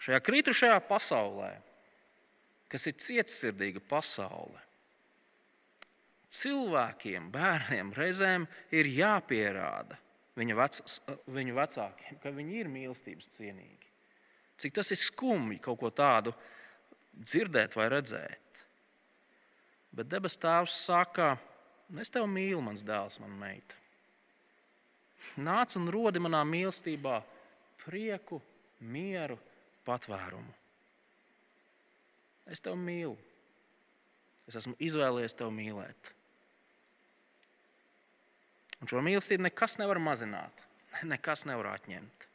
Šajā 0.04 0.21
kritušajā 0.21 0.80
pasaulē, 0.88 1.52
kas 2.73 2.88
ir 2.90 2.97
cietsirdīga 3.00 3.80
pasaule, 3.88 4.61
cilvēkiem, 6.35 7.30
bērniem 7.33 7.92
reizēm 7.94 8.49
ir 8.75 8.90
jāpierāda 8.90 10.00
viņa, 10.38 10.56
vecas, 10.59 10.99
viņu 11.30 11.56
vecākiem, 11.56 12.18
ka 12.23 12.33
viņi 12.35 12.61
ir 12.61 12.71
mīlestības 12.73 13.30
cienīgi. 13.37 13.90
Cik 14.61 14.76
tas 14.76 14.90
ir 14.94 15.00
skumji 15.00 15.61
kaut 15.62 15.80
ko 15.80 15.90
tādu 15.94 16.35
dzirdēt 17.21 17.76
vai 17.78 17.88
redzēt. 17.92 18.64
Bet 19.94 20.11
debes 20.11 20.37
Tēvs 20.42 20.75
saka, 20.87 21.35
es 22.00 22.11
tevi 22.11 22.26
mīlu, 22.30 22.62
mans 22.64 22.83
dēls, 22.87 23.21
man 23.23 23.37
meita. 23.38 23.78
Nāc 25.40 25.76
un 25.78 25.88
rodi 25.92 26.21
manā 26.23 26.42
mīlestībā 26.47 27.21
prieku, 27.85 28.40
mieru, 28.80 29.38
patvērumu. 29.87 30.52
Es 32.50 32.61
tevi 32.61 32.80
mīlu. 32.80 33.16
Es 34.49 34.59
esmu 34.61 34.75
izvēlējies 34.83 35.37
tevi 35.38 35.54
mīlēt. 35.56 36.12
Un 38.83 38.90
šo 38.90 39.00
mīlestību 39.04 39.47
nekas 39.47 39.78
nevar 39.80 40.00
mazināt, 40.02 40.64
nekas 41.09 41.47
nevar 41.49 41.71
atņemt. 41.78 42.26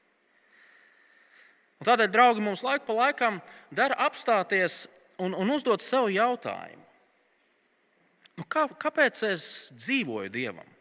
Un 1.79 1.87
tādēļ, 1.87 2.09
draugi, 2.11 2.43
mums 2.43 2.63
laiku 2.65 2.89
pa 2.89 2.95
laikam 2.97 3.39
dara 3.71 3.95
apstāties 4.07 4.83
un, 5.19 5.31
un 5.31 5.53
uzdot 5.55 5.83
sev 5.83 6.09
jautājumu, 6.11 6.83
nu, 8.39 8.45
kā, 8.51 8.65
kāpēc 8.81 9.23
es 9.29 9.45
dzīvoju 9.77 10.31
Dievam? 10.33 10.75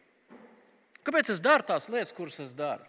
Kāpēc 1.07 1.31
es 1.33 1.39
daru 1.43 1.63
tās 1.67 1.87
lietas, 1.91 2.11
kuras 2.15 2.39
es 2.43 2.51
daru? 2.55 2.83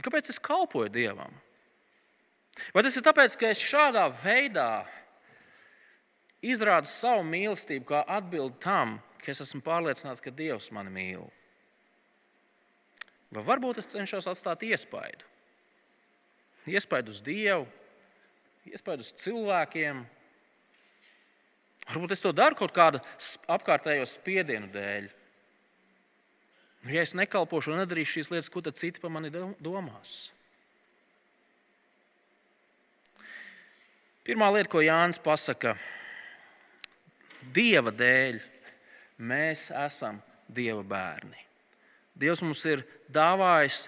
Kāpēc 0.00 0.32
es 0.32 0.40
kalpoju 0.40 0.88
Dievam? 0.92 1.34
Vai 2.74 2.82
tas 2.84 2.96
ir 2.96 3.04
tāpēc, 3.04 3.36
ka 3.38 3.50
es 3.52 3.60
šādā 3.60 4.06
veidā 4.22 4.84
izrādu 6.40 6.88
savu 6.88 7.24
mīlestību, 7.28 7.84
kā 7.88 8.00
atbildi 8.08 8.60
tam, 8.64 8.96
ka 9.20 9.32
es 9.32 9.42
esmu 9.44 9.60
pārliecināts, 9.64 10.22
ka 10.24 10.32
Dievs 10.32 10.70
mani 10.74 10.92
mīl? 10.94 11.26
Vai 13.30 13.44
varbūt 13.46 13.82
es 13.82 13.90
cenšos 13.92 14.28
atstāt 14.32 14.64
iespaidu? 14.66 15.28
Iespaidu 16.68 17.14
uz 17.14 17.20
Dievu, 17.24 17.64
iespaidu 18.68 19.06
uz 19.06 19.12
cilvēkiem. 19.22 20.02
Varbūt 21.90 22.12
es 22.14 22.22
to 22.22 22.32
daru 22.36 22.58
kaut 22.58 22.74
kāda 22.76 23.00
apkārtējo 23.50 24.04
spiedienu 24.08 24.68
dēļ. 24.74 25.08
Nu, 26.80 26.92
ja 26.94 27.04
es 27.04 27.16
nekalpošu 27.16 27.72
un 27.72 27.82
nedarīšu 27.82 28.18
šīs 28.18 28.30
lietas, 28.32 28.52
ko 28.52 28.62
tad 28.64 28.78
citi 28.80 29.02
par 29.02 29.12
mani 29.12 29.32
domās? 29.32 30.30
Pirmā 34.24 34.50
lieta, 34.54 34.70
ko 34.70 34.84
Jānis 34.84 35.20
pasaka, 35.20 35.74
Dieva 37.50 37.90
dēļ 37.90 38.36
mēs 39.24 39.70
esam 39.72 40.20
Dieva 40.48 40.84
bērni. 40.84 41.40
Dievs 42.20 42.42
mums 42.44 42.60
ir 42.68 42.84
dāvājis 43.08 43.86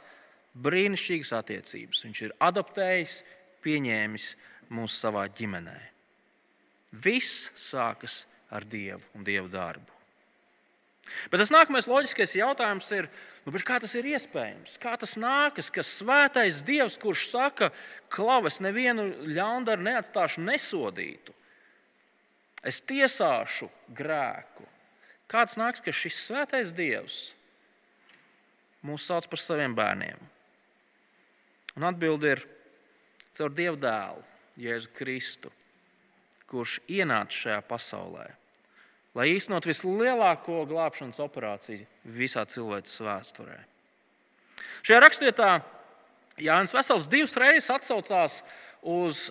brīnišķīgas 0.58 1.32
attiecības. 1.38 2.02
Viņš 2.06 2.22
ir 2.26 2.36
adoptējis, 2.42 3.16
pieņēmis 3.64 4.28
mūs 4.72 4.98
savā 4.98 5.24
ģimenē. 5.32 5.78
Viss 6.92 7.48
sākas 7.56 8.22
ar 8.52 8.66
Dievu 8.68 9.02
un 9.16 9.24
Dieva 9.24 9.48
darbu. 9.48 9.92
Bet 11.32 11.40
tas 11.42 11.50
nākamais 11.52 11.88
loģiskais 11.90 12.34
jautājums 12.38 12.88
ir, 12.94 13.08
nu, 13.44 13.52
kā 13.66 13.78
tas 13.82 13.94
ir 13.98 14.06
iespējams? 14.12 14.76
Kā 14.80 14.94
tas 15.00 15.16
nākas, 15.20 15.68
ka 15.72 15.84
svētais 15.84 16.62
Dievs, 16.64 16.98
kurš 17.00 17.26
saka, 17.32 17.70
klaves 18.12 18.60
nevienu 18.64 19.08
ļaundaru 19.26 19.82
neatstāšu 19.88 20.44
nesodītu, 20.46 21.34
es 22.62 22.80
tiesāšu 22.86 23.68
grēku. 23.96 24.68
Kāds 25.32 25.56
nāks, 25.58 25.82
ka 25.82 25.94
šis 25.96 26.20
svētais 26.28 26.74
Dievs 26.76 27.32
mūs 28.84 29.08
sauc 29.08 29.26
par 29.32 29.40
saviem 29.40 29.74
bērniem? 29.74 30.31
Un 31.78 31.88
atbildi 31.88 32.35
ir 32.35 32.44
caur 33.32 33.54
Dieva 33.56 33.78
dēlu, 33.80 34.22
Jēzu 34.61 34.92
Kristu, 34.96 35.52
kurš 36.50 36.80
ienāca 36.92 37.44
šajā 37.46 37.61
pasaulē 37.68 38.28
lai 39.16 39.28
īstenot 39.35 39.66
vislielāko 39.68 40.62
glābšanas 40.68 41.20
operāciju 41.22 41.85
visā 42.16 42.44
cilvēces 42.48 43.02
vēsturē. 43.04 43.58
Šajā 44.82 45.00
rakstvietā 45.04 45.50
Jānis 46.42 46.74
Vesels 46.74 47.08
divas 47.12 47.37
reizes 47.38 47.70
atsaucās 47.74 48.40
uz 48.82 49.28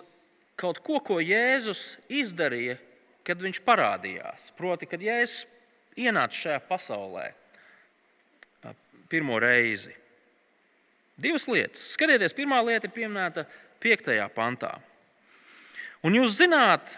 kaut 0.58 0.78
ko, 0.84 1.00
ko 1.02 1.18
Jēzus 1.18 1.96
izdarīja, 2.12 2.78
kad 3.26 3.42
viņš 3.42 3.62
parādījās. 3.66 4.50
Proti, 4.58 4.88
kad 4.90 5.02
Jēzus 5.02 5.48
ienāca 5.98 6.38
šajā 6.38 6.60
pasaulē 6.70 7.26
pirmo 9.12 9.36
reizi. 9.42 9.92
Divas 11.20 11.46
lietas. 11.50 11.92
Skatieties, 11.94 12.34
pirmā 12.36 12.62
lieta 12.64 12.88
ir 12.88 12.94
pieminēta 12.94 13.44
5. 13.82 14.14
pantā. 14.34 14.72
Un 16.02 16.16
jūs 16.16 16.38
zināt, 16.40 16.96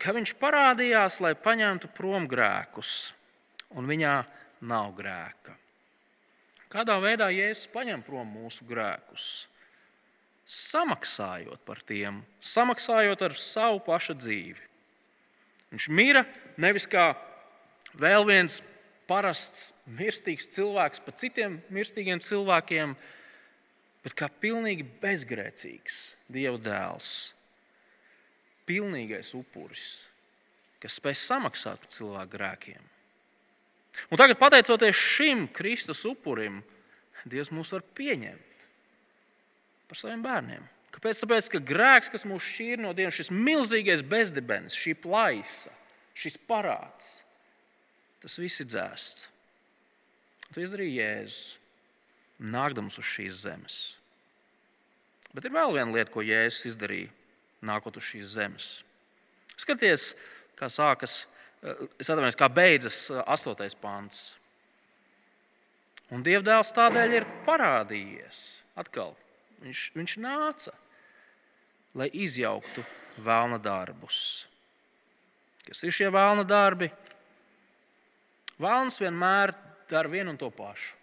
ka 0.00 0.14
viņš 0.16 0.36
parādījās, 0.40 1.20
lai 1.24 1.34
paņemtu 1.36 1.90
prom 1.96 2.28
grēkus, 2.30 3.12
un 3.76 3.88
viņā 3.88 4.16
nav 4.64 4.94
grēka. 4.96 5.56
Kādā 6.72 6.96
veidā 7.02 7.28
Jēzus 7.32 7.68
paņem 7.72 8.02
prom 8.06 8.28
mūsu 8.28 8.64
grēkus? 8.68 9.46
Samaksājot 10.46 11.62
par 11.66 11.80
tiem, 11.86 12.20
samaksājot 12.38 13.22
ar 13.26 13.34
savu 13.40 13.80
pašu 13.86 14.14
dzīvi. 14.18 14.62
Viņš 15.74 15.88
mira 15.90 16.22
nevis 16.56 16.86
kā 16.86 17.10
vēl 17.98 18.26
viens 18.28 18.60
parasts, 19.10 19.72
mirstīgs 19.86 20.48
cilvēks 20.54 21.02
par 21.02 21.16
citiem 21.18 21.58
mirstīgiem 21.74 22.22
cilvēkiem, 22.22 22.94
bet 22.94 23.12
kā 24.14 24.28
pilnīgi 24.30 24.84
bezgrēcīgs 25.02 25.96
Dieva 26.30 26.58
dēls 26.62 27.32
pilnīgais 28.66 29.32
upuris, 29.38 30.06
kas 30.82 30.98
spēj 31.00 31.16
samaksāt 31.18 31.82
par 31.82 31.90
cilvēku 31.94 32.32
grēkiem. 32.34 32.82
Un 34.10 34.20
tagad, 34.20 34.38
pateicoties 34.38 34.98
šim 34.98 35.46
Kristus 35.54 36.04
upurim, 36.08 36.60
Dievs 37.26 37.50
mūs 37.50 37.72
var 37.74 37.82
pieņemt 37.96 38.66
par 39.90 39.98
saviem 39.98 40.22
bērniem. 40.22 40.66
Kāpēc? 40.94 41.18
Tāpēc, 41.22 41.48
ka 41.52 41.60
grēks, 41.62 42.10
kas 42.12 42.24
mūs 42.28 42.44
šķīra 42.46 42.84
no 42.84 42.92
Dieva, 42.96 43.10
šis 43.14 43.32
milzīgais 43.34 44.04
bezdibens, 44.06 44.76
šī 44.78 44.94
plaisa, 45.02 45.72
šis 46.16 46.38
parāds, 46.48 47.08
tas 48.22 48.38
viss 48.40 48.62
ir 48.62 48.70
dzēsts. 48.70 49.26
To 50.54 50.62
izdarīja 50.62 51.02
Jēzus, 51.02 51.56
nākdams 52.40 52.98
uz 53.00 53.06
šīs 53.06 53.42
zemes. 53.44 53.76
Bet 55.36 55.44
ir 55.44 55.54
vēl 55.54 55.74
viena 55.76 55.92
lieta, 55.92 56.12
ko 56.12 56.24
Jēzus 56.24 56.70
izdarīja 56.72 57.12
nākot 57.66 57.96
uz 57.98 58.06
šīs 58.08 58.32
zemes. 58.36 58.68
Skaties, 59.56 60.14
kā 60.56 60.68
sākas, 60.72 61.24
eh, 61.62 61.86
es 62.00 62.08
atvainojos, 62.08 62.38
kā 62.38 62.48
beidzas 62.52 63.10
eh, 63.10 63.22
astotais 63.26 63.76
pants. 63.76 64.36
Un 66.12 66.22
Dievdēls 66.22 66.72
tādēļ 66.76 67.16
ir 67.18 67.28
parādījies 67.46 68.42
atkal. 68.78 69.16
Viņš, 69.64 69.86
viņš 69.96 70.18
nāca, 70.22 70.72
lai 71.96 72.08
izjauktu 72.12 72.84
vēlna 73.24 73.58
darbus. 73.62 74.46
Kas 75.66 75.82
ir 75.82 75.94
šie 75.94 76.12
vēlna 76.14 76.44
darbi? 76.46 76.92
Vēlns 78.62 79.00
vienmēr 79.02 79.52
dara 79.90 80.08
vienu 80.08 80.32
un 80.32 80.38
to 80.40 80.48
pašu. 80.54 80.95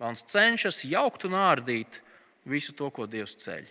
Vēlns 0.00 0.24
cenšas 0.32 0.80
jaukt 0.88 1.26
un 1.28 1.36
ārdīt 1.36 2.00
visu 2.48 2.72
to, 2.76 2.88
ko 2.94 3.04
Dievs 3.10 3.36
ceļ. 3.42 3.66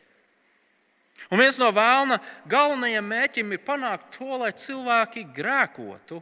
Un 1.33 1.41
viens 1.41 1.57
no 1.59 1.67
vēlna 1.75 2.19
galvenajiem 2.49 3.07
mēķiem 3.11 3.55
ir 3.55 3.63
panākt 3.65 4.13
to, 4.15 4.29
lai 4.39 4.51
cilvēki 4.55 5.25
grēkotu 5.35 6.21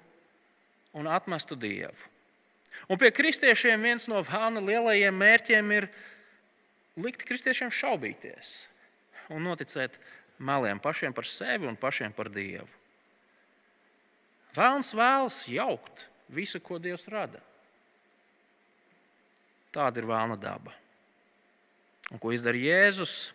un 0.97 1.09
atmestu 1.11 1.57
Dievu. 1.59 2.07
Un 2.87 2.99
pie 2.99 3.11
kristiešiem 3.11 3.83
viens 3.83 4.07
no 4.09 4.21
vēlna 4.25 4.63
lielajiem 4.63 5.13
mērķiem 5.13 5.73
ir 5.75 5.89
likt 6.97 7.25
kristiešiem 7.27 7.73
šaubīties 7.73 8.55
un 9.33 9.43
noticēt 9.43 9.97
meliem 10.39 10.79
pašiem 10.79 11.13
par 11.13 11.27
sevi 11.27 11.67
un 11.67 11.77
pašiem 11.77 12.13
par 12.15 12.29
Dievu. 12.31 12.69
Vēlns 14.57 14.93
vēlas 14.97 15.43
jaukt 15.51 16.07
visu, 16.33 16.61
ko 16.63 16.79
Dievs 16.81 17.05
rada. 17.11 17.41
Tāda 19.77 20.01
ir 20.01 20.07
vēlna 20.09 20.37
daba. 20.41 20.73
Un 22.09 22.21
ko 22.21 22.31
izdara 22.33 22.57
Jēzus? 22.57 23.31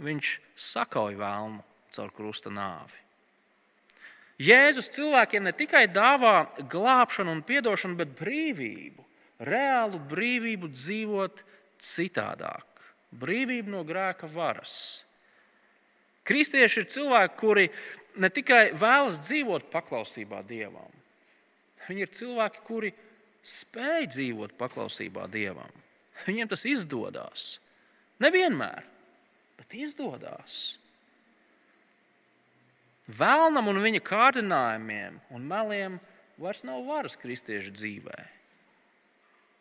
Viņš 0.00 0.30
sakauj 0.56 1.16
vēlmu 1.18 1.60
caur 1.92 2.12
krusta 2.16 2.52
nāvi. 2.52 3.02
Jēzus 4.40 4.90
cilvēkiem 4.92 5.46
ne 5.46 5.52
tikai 5.56 5.86
dāvā 5.88 6.46
glābšanu 6.72 7.32
un 7.32 7.40
atdošanu, 7.40 7.96
bet 7.96 8.12
brīvību, 8.18 9.04
reālu 9.48 10.00
brīvību 10.10 10.68
dzīvot 10.72 11.40
citādāk, 11.80 12.66
brīvību 13.16 13.72
no 13.72 13.80
grēka 13.88 14.28
varas. 14.28 15.04
Kristieši 16.28 16.82
ir 16.82 16.88
cilvēki, 16.92 17.36
kuri 17.40 17.66
ne 18.20 18.28
tikai 18.28 18.74
vēlas 18.76 19.20
dzīvot 19.24 19.70
paklausībā 19.72 20.42
Dievam, 20.44 20.92
viņi 21.88 22.04
ir 22.04 22.12
cilvēki, 22.12 22.64
kuri 22.66 22.92
spēj 23.46 24.08
dzīvot 24.10 24.56
paklausībā 24.58 25.26
Dievam. 25.30 25.70
Viņiem 26.26 26.48
tas 26.50 26.64
izdodas. 26.68 27.56
Nevienmēr, 28.22 28.86
bet 29.58 29.76
izdodas. 29.76 30.78
Vēlnam 33.06 33.68
un 33.70 33.78
viņa 33.84 34.02
kārdinājumiem 34.02 35.20
un 35.36 35.46
meliem 35.46 36.00
vairs 36.40 36.64
nav 36.66 36.82
varas 36.88 37.14
kristiešu 37.20 37.74
dzīvē. 37.76 38.18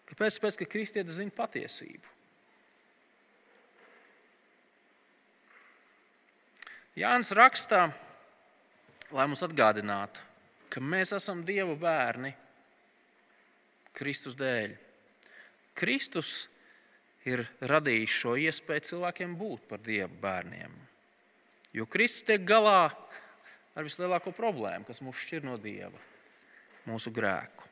Kāpēc? 0.09 0.37
Tāpēc, 0.37 0.57
ka 0.61 0.67
kristietis 0.69 1.17
zina 1.19 1.33
patiesību. 1.33 2.13
Jānis 6.95 7.33
rakstā, 7.35 7.89
lai 9.11 9.25
mums 9.27 9.43
atgādinātu, 9.43 10.23
ka 10.71 10.79
mēs 10.79 11.11
esam 11.17 11.41
Dieva 11.45 11.75
bērni 11.75 12.31
Kristus 13.95 14.35
dēļ. 14.39 14.75
Kristus 15.75 16.47
ir 17.27 17.45
radījis 17.59 18.17
šo 18.21 18.35
iespēju 18.39 18.89
cilvēkiem 18.91 19.35
būt 19.39 19.69
par 19.69 19.81
Dieva 19.83 20.11
bērniem. 20.21 20.73
Jo 21.75 21.87
Kristus 21.89 22.27
tiek 22.27 22.43
galā 22.47 22.89
ar 23.75 23.83
vislielāko 23.83 24.31
problēmu, 24.35 24.87
kas 24.87 25.01
mūs 25.03 25.19
šķir 25.25 25.43
no 25.47 25.57
Dieva- 25.59 25.99
mūsu 26.89 27.11
grēku. 27.11 27.63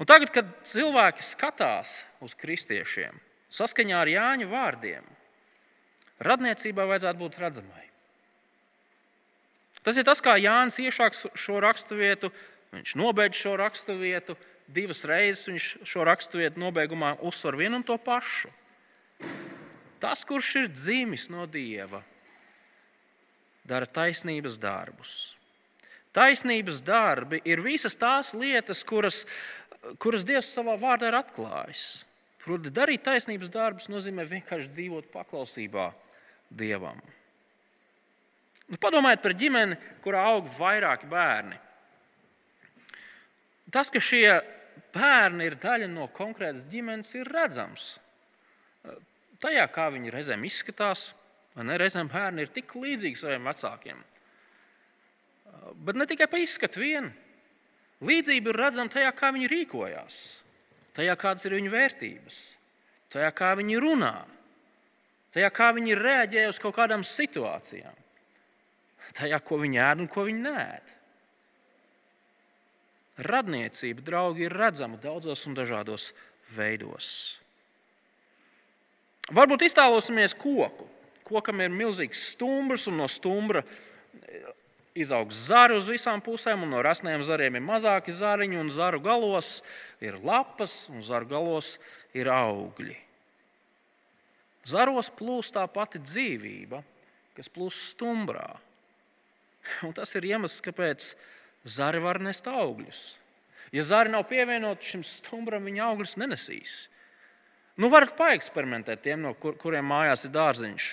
Un 0.00 0.08
tagad, 0.08 0.32
kad 0.32 0.48
cilvēki 0.66 1.22
skatās 1.22 2.02
uz 2.24 2.34
kristiešiem, 2.34 3.20
saskaņā 3.52 4.00
ar 4.00 4.08
Jāņa 4.08 4.48
vārdiem, 4.48 5.04
radniecībai 6.18 6.86
vajadzētu 6.88 7.20
būt 7.20 7.38
redzamai. 7.38 7.84
Tas 9.82 9.98
ir 9.98 10.06
tas, 10.06 10.22
kā 10.22 10.38
Jānis 10.38 10.78
iešāk 10.78 11.14
šo 11.34 11.60
raksturvietu, 11.62 12.32
viņš 12.72 12.94
nobeidz 12.98 13.38
šo 13.38 13.56
raksturvietu, 13.60 14.36
divas 14.72 15.04
reizes 15.08 15.48
viņš 15.50 15.68
šo 15.88 16.06
raksturvietu 16.08 16.62
nobeigumā 16.62 17.16
uzsver 17.24 17.58
vienu 17.60 17.80
un 17.80 17.86
to 17.86 17.98
pašu. 18.00 18.50
Tas, 20.02 20.24
kurš 20.26 20.54
ir 20.62 20.72
dzimis 20.72 21.28
no 21.30 21.46
Dieva, 21.46 22.02
dara 23.68 23.86
taisnības 23.86 24.58
darbus. 24.58 25.12
Taisnības 26.12 26.82
darbi 26.84 27.38
ir 27.48 27.62
visas 27.64 27.94
tās 27.96 28.34
lietas, 28.36 28.82
kuras, 28.84 29.22
kuras 30.02 30.26
Dievs 30.28 30.50
savā 30.52 30.74
vārdā 30.80 31.08
ir 31.08 31.16
atklājis. 31.22 32.02
Proti, 32.42 32.72
darīt 32.74 33.04
taisnības 33.06 33.52
darbus 33.54 33.86
nozīmē 33.88 34.26
vienkārši 34.26 34.72
dzīvot 34.74 35.12
paklausībā 35.14 35.92
Dievam. 36.50 36.98
Nu, 38.66 38.78
padomājiet 38.82 39.22
par 39.22 39.34
ģimeni, 39.38 39.78
kurā 40.02 40.24
aug 40.32 40.48
vairāki 40.58 41.06
bērni. 41.10 41.58
Tas, 43.72 43.88
ka 43.92 44.00
šie 44.02 44.26
bērni 44.92 45.48
ir 45.48 45.56
daļa 45.60 45.88
no 45.88 46.06
konkrētas 46.12 46.68
ģimenes, 46.70 47.14
ir 47.16 47.30
redzams. 47.32 47.96
Tajā, 49.42 49.64
kā 49.72 49.88
viņi 49.94 50.12
reizēm 50.12 50.44
izskatās, 50.46 51.12
Ne, 51.60 51.76
reizēm 51.76 52.08
bērni 52.08 52.46
ir 52.46 52.52
tik 52.52 52.72
līdzīgi 52.80 53.18
saviem 53.20 53.44
vecākiem. 53.50 53.98
Bet 55.84 55.98
ne 56.00 56.06
tikai 56.08 56.28
pa 56.32 56.40
izskatu 56.40 56.80
vien. 56.80 57.10
Līdzība 58.02 58.50
ir 58.50 58.58
redzama 58.58 58.90
tajā, 58.90 59.10
kā 59.14 59.30
viņi 59.34 59.50
rīkojās, 59.52 60.20
tajā, 60.96 61.12
kādas 61.20 61.44
ir 61.46 61.54
viņu 61.54 61.70
vērtības, 61.70 62.38
tajā, 63.12 63.28
kā 63.36 63.52
viņi 63.60 63.76
runā, 63.84 64.14
tajā, 65.36 65.52
kā 65.54 65.68
viņi 65.76 65.98
reaģē 66.00 66.48
uz 66.50 66.58
kaut 66.62 66.74
kādām 66.80 67.04
situācijām, 67.06 68.00
tajā, 69.20 69.38
ko 69.44 69.60
viņi 69.62 69.82
ēd 69.84 70.02
un 70.02 70.10
ko 70.10 70.26
viņi 70.26 70.42
nē. 70.48 70.64
Radniecība, 73.20 74.00
draugi, 74.06 74.46
ir 74.46 74.56
redzama 74.56 74.96
daudzos 75.00 75.44
un 75.48 75.56
dažādos 75.58 76.12
veidos. 76.56 77.38
Varbūt 79.32 79.66
iztēlosimies 79.68 80.34
koku 80.38 80.88
kokam 81.32 81.62
ir 81.62 81.72
milzīgs 81.72 82.32
stumbrs, 82.32 82.88
un 82.90 83.00
no 83.00 83.08
stumbra 83.10 83.62
izaug 84.98 85.32
zari 85.32 85.78
uz 85.78 85.88
visām 85.88 86.20
pusēm, 86.24 86.66
un 86.66 86.74
no 86.74 86.82
rasniem 86.84 87.24
zariem 87.24 87.56
ir 87.56 87.64
mazāki 87.64 88.12
zariņi, 88.12 88.58
un 88.60 88.72
zaru 88.74 89.00
galos 89.04 89.60
ir 90.04 90.18
lapas, 90.24 90.86
un 90.92 91.04
zaru 91.06 91.30
galos 91.30 91.76
ir 92.16 92.28
augļi. 92.32 92.98
Zaros 94.68 95.08
plūst 95.18 95.56
tā 95.56 95.64
pati 95.70 95.98
dzīvība, 96.02 96.82
kas 97.34 97.48
plūst 97.50 97.96
stumbrā. 97.96 98.46
Un 99.86 99.94
tas 99.96 100.12
ir 100.18 100.26
iemesls, 100.28 100.60
kāpēc 100.62 101.12
zari 101.64 102.00
var 102.02 102.20
nest 102.22 102.46
augļus. 102.48 103.02
Ja 103.72 103.84
zari 103.88 104.12
nav 104.12 104.26
pievienoti 104.28 104.88
šim 104.88 105.04
stumbram, 105.06 105.64
viņa 105.64 105.84
augļus 105.88 106.18
nenesīs. 106.20 106.76
Nu, 107.80 107.88
varat 107.92 108.12
paeksperimentēt 108.18 109.00
tiem, 109.04 109.22
no 109.24 109.32
kur, 109.38 109.56
kuriem 109.60 109.86
mājās 109.88 110.26
ir 110.26 110.34
dārziņš. 110.34 110.88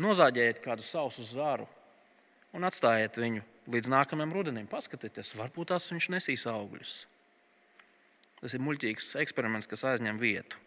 Nozāģējiet 0.00 0.62
kādu 0.64 0.82
sausu 0.82 1.22
zāru 1.28 1.68
un 2.56 2.64
atstājiet 2.66 3.18
viņu 3.20 3.42
līdz 3.70 3.90
nākamajam 3.92 4.32
rudenim. 4.34 4.68
Paskatieties, 4.70 5.34
varbūt 5.38 5.72
tās 5.72 5.90
viņš 5.92 6.08
nesīs 6.16 6.46
augļus. 6.50 6.94
Tas 8.40 8.56
ir 8.56 8.62
muļķīgs 8.64 9.14
eksperiments, 9.22 9.68
kas 9.70 9.84
aizņem 9.88 10.18
vietu. 10.20 10.60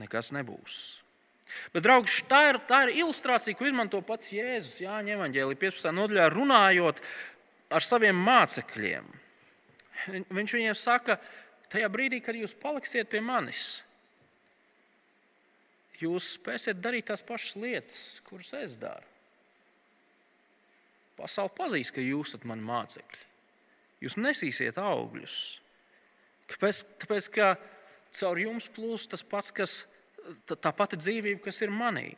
Nekas 0.00 0.32
nebūs. 0.34 0.78
Bet, 1.74 1.84
draugi, 1.84 2.24
tā 2.26 2.40
ir, 2.50 2.58
tā 2.66 2.80
ir 2.86 2.96
ilustrācija, 3.04 3.54
ko 3.58 3.68
izmanto 3.68 4.00
pats 4.02 4.32
Jēzus 4.32 4.80
Jāņa 4.82 5.18
Evanģēlī 5.18 5.58
15. 5.60 5.92
nodaļā, 5.94 6.30
runājot 6.32 7.02
ar 7.72 7.84
saviem 7.84 8.18
mācekļiem. 8.26 9.08
Viņš 10.34 10.54
viņiem 10.58 10.76
saka, 10.76 11.18
tajā 11.72 11.88
brīdī, 11.92 12.20
kad 12.24 12.36
jūs 12.36 12.56
paliksiet 12.60 13.08
pie 13.10 13.22
manis, 13.24 13.82
jūs 16.02 16.34
spēsiet 16.36 16.80
darīt 16.82 17.08
tās 17.10 17.22
pašas 17.24 17.56
lietas, 17.60 18.00
kuras 18.26 18.52
es 18.58 18.76
daru. 18.80 19.06
Pasaule 21.14 21.52
pazīs, 21.54 21.92
ka 21.94 22.02
jūs 22.02 22.32
esat 22.32 22.46
mani 22.50 22.66
mācekļi. 22.66 23.22
Jūs 24.02 24.16
nesīsiet 24.18 24.80
augļus. 24.82 25.36
Kāpēc? 26.50 26.80
Tāpēc, 27.04 27.28
ka 27.32 27.52
caur 28.18 28.40
jums 28.42 28.66
plūst 28.74 29.12
tas 29.14 29.22
pats, 29.22 29.54
kas 29.54 29.76
tā 30.44 30.72
pati 30.74 30.98
dzīvība, 31.00 31.40
kas 31.46 31.62
ir 31.64 31.72
manī. 31.72 32.10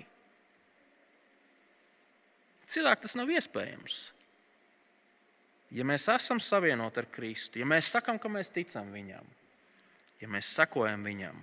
Cilvēk 2.66 3.04
tas 3.04 3.14
nav 3.18 3.30
iespējams. 3.30 4.00
Ja 5.74 5.84
mēs 5.86 6.06
esam 6.12 6.38
savienoti 6.42 7.02
ar 7.02 7.08
Kristu, 7.10 7.58
ja 7.58 7.66
mēs 7.66 7.90
sakām, 7.90 8.20
ka 8.22 8.30
mēs 8.30 8.52
ticam 8.54 8.92
Viņam, 8.94 9.26
ja 10.22 10.28
mēs 10.30 10.52
sekojam 10.54 11.02
Viņam, 11.06 11.40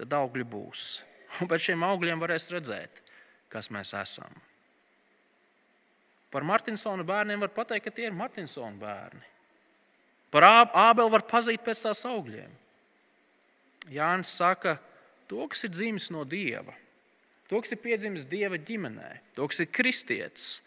tad 0.00 0.18
augļi 0.18 0.46
būs. 0.48 0.88
Un 1.38 1.50
pēc 1.50 1.68
šiem 1.68 1.84
augļiem 1.84 2.20
varēs 2.22 2.48
redzēt, 2.50 3.02
kas 3.52 3.68
mēs 3.70 3.92
esam. 3.94 4.32
Par 6.32 6.44
Martinsona 6.44 7.04
bērniem 7.08 7.40
var 7.40 7.52
teikt, 7.54 7.86
ka 7.86 7.94
tie 7.94 8.08
ir 8.08 8.16
Martinsona 8.16 8.76
bērni. 8.80 9.24
Par 10.32 10.44
Ābeli 10.44 11.12
var 11.12 11.24
pazīt 11.28 11.62
pēc 11.64 11.86
tās 11.86 12.04
augļiem. 12.08 12.50
Jānis 13.92 14.34
saka, 14.36 14.76
to, 15.28 15.46
kas 15.48 15.64
ir 15.64 15.72
dzimis 15.72 16.10
no 16.12 16.24
dieva, 16.28 16.74
to, 17.48 17.60
kas 17.62 17.72
ir 17.72 17.80
piedzimis 17.80 18.26
dieva 18.28 18.58
ģimenē, 18.60 19.08
to, 19.36 19.46
kas 19.48 19.62
ir 19.64 19.70
kristietis, 19.72 20.58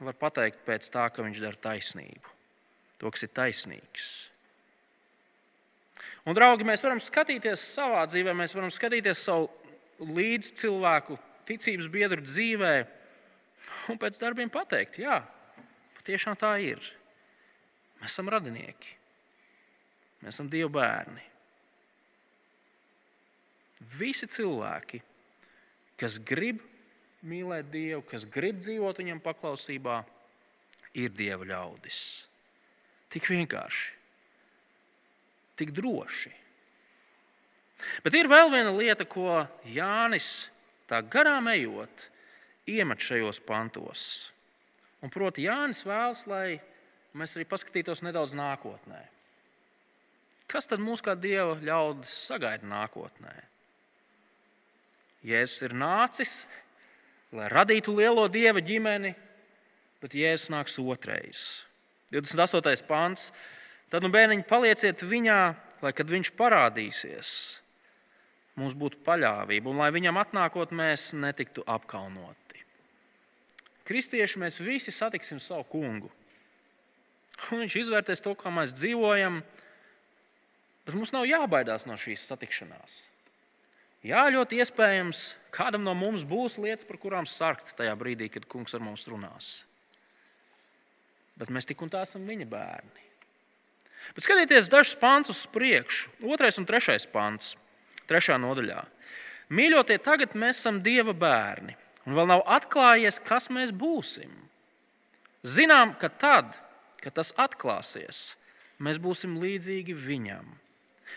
var 0.00 0.16
pateikt 0.20 0.64
pēc 0.66 0.88
tā, 0.92 1.06
ka 1.12 1.24
viņš 1.24 1.42
dara 1.44 1.60
taisnību, 1.68 2.32
to, 3.00 3.12
kas 3.12 3.24
ir 3.26 3.32
taisnīgs. 3.36 4.08
Un, 6.26 6.34
draugi, 6.34 6.66
mēs 6.66 6.82
varam 6.82 7.00
skatīties 7.02 7.62
savā 7.76 8.02
dzīvē, 8.10 8.34
mēs 8.34 8.56
varam 8.56 8.72
skatīties 8.74 9.22
savu 9.28 9.48
līdz 10.02 10.52
cilvēku 10.60 11.16
ticības 11.46 11.88
biedru 11.92 12.24
dzīvē 12.24 12.74
un 13.92 14.00
pēc 14.02 14.18
darbiem 14.20 14.50
pateikt, 14.52 14.98
jā, 15.04 15.20
patiešām 16.00 16.36
tā 16.40 16.56
ir. 16.64 16.82
Mēs 18.00 18.12
esam 18.12 18.28
radinieki. 18.32 18.92
Mēs 20.22 20.34
esam 20.34 20.50
Dieva 20.50 20.72
bērni. 20.74 21.22
Visi 23.96 24.26
cilvēki, 24.26 25.00
kas 26.00 26.18
grib 26.26 26.60
mīlēt 27.28 27.68
Dievu, 27.72 28.02
kas 28.08 28.26
grib 28.30 28.60
dzīvot 28.62 29.02
viņam 29.02 29.20
paklausībā, 29.24 30.00
ir 30.96 31.12
Dieva 31.14 31.46
ļaudis. 31.46 32.00
Tik 33.12 33.28
vienkārši, 33.30 33.92
tik 35.60 35.72
droši. 35.76 36.32
Bet 38.04 38.16
ir 38.16 38.28
vēl 38.30 38.50
viena 38.52 38.72
lieta, 38.74 39.04
ko 39.04 39.44
Jānis 39.68 40.48
tā 40.88 41.02
garām 41.04 41.50
ejot, 41.52 42.08
iemet 42.66 43.02
šajos 43.02 43.40
pantos. 43.46 44.06
Un 45.04 45.12
proti, 45.12 45.44
Jānis 45.46 45.84
vēlas, 45.86 46.24
lai 46.30 46.56
mēs 47.16 47.36
arī 47.36 47.46
paskatītos 47.48 48.02
nedaudz 48.04 48.34
nākotnē. 48.38 49.02
Kas 50.50 50.68
tad 50.70 50.82
mūs 50.82 51.02
kā 51.02 51.16
dieva 51.18 51.56
ļaudis 51.58 52.12
sagaida 52.28 52.66
nākotnē? 52.70 53.34
Jēzus 55.26 55.64
ir 55.66 55.74
nācis, 55.74 56.36
lai 57.34 57.48
radītu 57.50 57.94
lielo 57.96 58.26
dieva 58.30 58.62
ģimeni, 58.62 59.14
bet 60.02 60.14
Jēzus 60.14 60.52
nāks 60.52 60.78
otrais. 60.82 61.44
28. 62.14 62.86
pāns. 62.86 63.30
Tad, 63.90 64.02
nu, 64.02 64.10
bērniņi, 64.10 64.46
palieciet 64.46 65.02
viņā, 65.06 65.40
lai 65.82 65.92
kad 65.94 66.10
viņš 66.10 66.32
parādīsies, 66.38 67.30
mums 68.58 68.74
būtu 68.78 68.98
paļāvība 69.06 69.70
un 69.70 69.82
lai 69.82 69.92
viņam 69.94 70.18
atnākot, 70.22 70.74
mēs 70.74 71.12
netiktu 71.14 71.62
apkaunoti. 71.70 72.62
Kristieši 73.86 74.42
mēs 74.42 74.58
visi 74.58 74.94
satiksim 74.94 75.38
savu 75.42 75.66
kungu. 75.70 76.10
Un 77.52 77.62
viņš 77.62 77.76
izvērtēs 77.84 78.22
to, 78.24 78.32
kā 78.38 78.50
mēs 78.50 78.74
dzīvojam, 78.74 79.42
bet 80.86 80.96
mums 80.96 81.12
nav 81.14 81.28
jābaidās 81.28 81.86
no 81.86 81.98
šīs 82.00 82.24
satikšanās. 82.26 83.04
Jā, 84.06 84.28
ļoti 84.30 84.60
iespējams, 84.62 85.20
kādam 85.50 85.82
no 85.82 85.90
mums 85.98 86.22
būs 86.28 86.60
lietas, 86.62 86.86
par 86.86 86.98
kurām 87.02 87.26
sarkt 87.26 87.72
tajā 87.74 87.94
brīdī, 87.98 88.28
kad 88.30 88.44
kungs 88.46 88.76
ar 88.76 88.84
mums 88.84 89.06
runās. 89.10 89.48
Bet 91.36 91.50
mēs 91.50 91.66
tik 91.66 91.82
un 91.82 91.90
tā 91.90 92.04
esam 92.06 92.22
viņa 92.28 92.46
bērni. 92.52 93.02
Bet 94.14 94.22
skatieties 94.22 94.70
dažus 94.70 94.94
pāns 95.00 95.32
uz 95.32 95.42
priekšu. 95.50 96.12
Otrais 96.30 96.60
un 96.60 96.68
trešais 96.68 97.08
pāns, 97.10 97.56
trešā 98.06 98.38
nodaļā. 98.38 98.84
Mīļotie, 99.50 99.98
tagad 100.02 100.38
mēs 100.38 100.62
esam 100.62 100.78
Dieva 100.86 101.10
bērni, 101.10 101.74
un 102.06 102.14
vēl 102.14 102.30
nav 102.30 102.46
atklājies, 102.46 103.18
kas 103.26 103.50
mēs 103.50 103.74
būsim. 103.74 104.30
Zinām, 105.42 105.96
ka 105.98 106.12
tad, 106.14 106.54
kad 107.02 107.18
tas 107.18 107.34
atklāsies, 107.34 108.36
mēs 108.78 109.02
būsim 109.02 109.34
līdzīgi 109.42 109.98
viņam. 109.98 110.46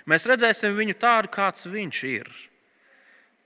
Mēs 0.10 0.26
redzēsim 0.30 0.74
viņu 0.78 0.98
tādu, 0.98 1.30
kāds 1.38 1.70
viņš 1.70 2.06
ir. 2.10 2.30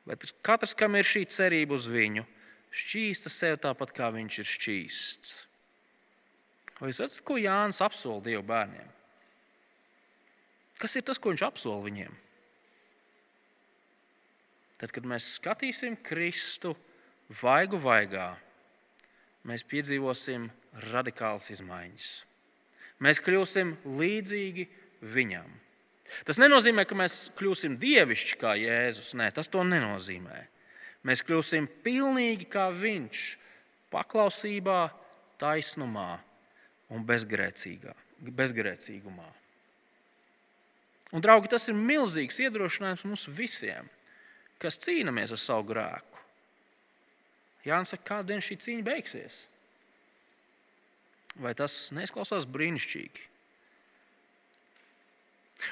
Bet 0.09 0.25
katrs, 0.43 0.75
kam 0.75 0.97
ir 0.99 1.07
šī 1.07 1.23
cerība 1.31 1.77
uz 1.77 1.87
viņu, 1.91 2.25
šķīsta 2.73 3.31
sev 3.31 3.59
tāpat, 3.63 3.93
kā 3.95 4.09
viņš 4.11 4.39
ir 4.41 4.49
šķīsts. 4.49 5.35
Vai 6.79 6.89
jūs 6.91 6.99
redzat, 6.99 7.21
ko 7.23 7.37
Jānis 7.39 7.79
apsola 7.85 8.19
Dieva 8.25 8.43
bērniem? 8.43 8.89
Kas 10.81 10.97
ir 10.99 11.05
tas, 11.07 11.21
ko 11.21 11.31
viņš 11.31 11.45
apsola 11.47 11.79
viņiem? 11.85 12.17
Tad, 14.81 14.91
kad 14.91 15.05
mēs 15.07 15.29
skatīsim 15.37 15.95
Kristu 16.03 16.73
vaigu 17.39 17.79
vaigā, 17.79 18.33
mēs 19.47 19.63
piedzīvosim 19.69 20.49
radikālas 20.89 21.47
izmaiņas. 21.53 22.09
Mēs 23.03 23.21
kļūsim 23.23 23.77
līdzīgi 23.99 24.67
viņam. 25.13 25.47
Tas 26.27 26.39
nenozīmē, 26.41 26.85
ka 26.87 26.95
mēs 26.97 27.13
kļūsim 27.37 27.77
dievišķi 27.81 28.39
kā 28.41 28.51
Jēzus. 28.59 29.13
Nē, 29.17 29.29
tas 29.35 29.49
to 29.51 29.61
nenozīmē. 29.65 30.39
Mēs 31.07 31.23
kļūsim 31.25 31.63
pilnīgi 31.83 32.45
kā 32.51 32.65
Viņš, 32.75 33.23
paklausībā, 33.91 34.81
taisnumā 35.41 36.11
un 36.93 36.99
bezgrēcīgumā. 37.07 39.29
Un, 41.13 41.21
draugi, 41.21 41.51
tas 41.51 41.67
ir 41.69 41.75
milzīgs 41.77 42.39
iedrošinājums 42.41 43.03
mums 43.05 43.27
visiem, 43.29 43.89
kas 44.61 44.79
cīnāmies 44.81 45.33
ar 45.35 45.41
savu 45.41 45.67
grēku. 45.73 46.21
Jānis 47.67 47.93
saka, 47.93 48.07
kādā 48.07 48.31
dienā 48.31 48.43
šī 48.43 48.57
cīņa 48.63 48.87
beigsies? 48.87 49.35
Vai 51.39 51.53
tas 51.57 51.73
neizklausās 51.95 52.47
brīnišķīgi? 52.49 53.21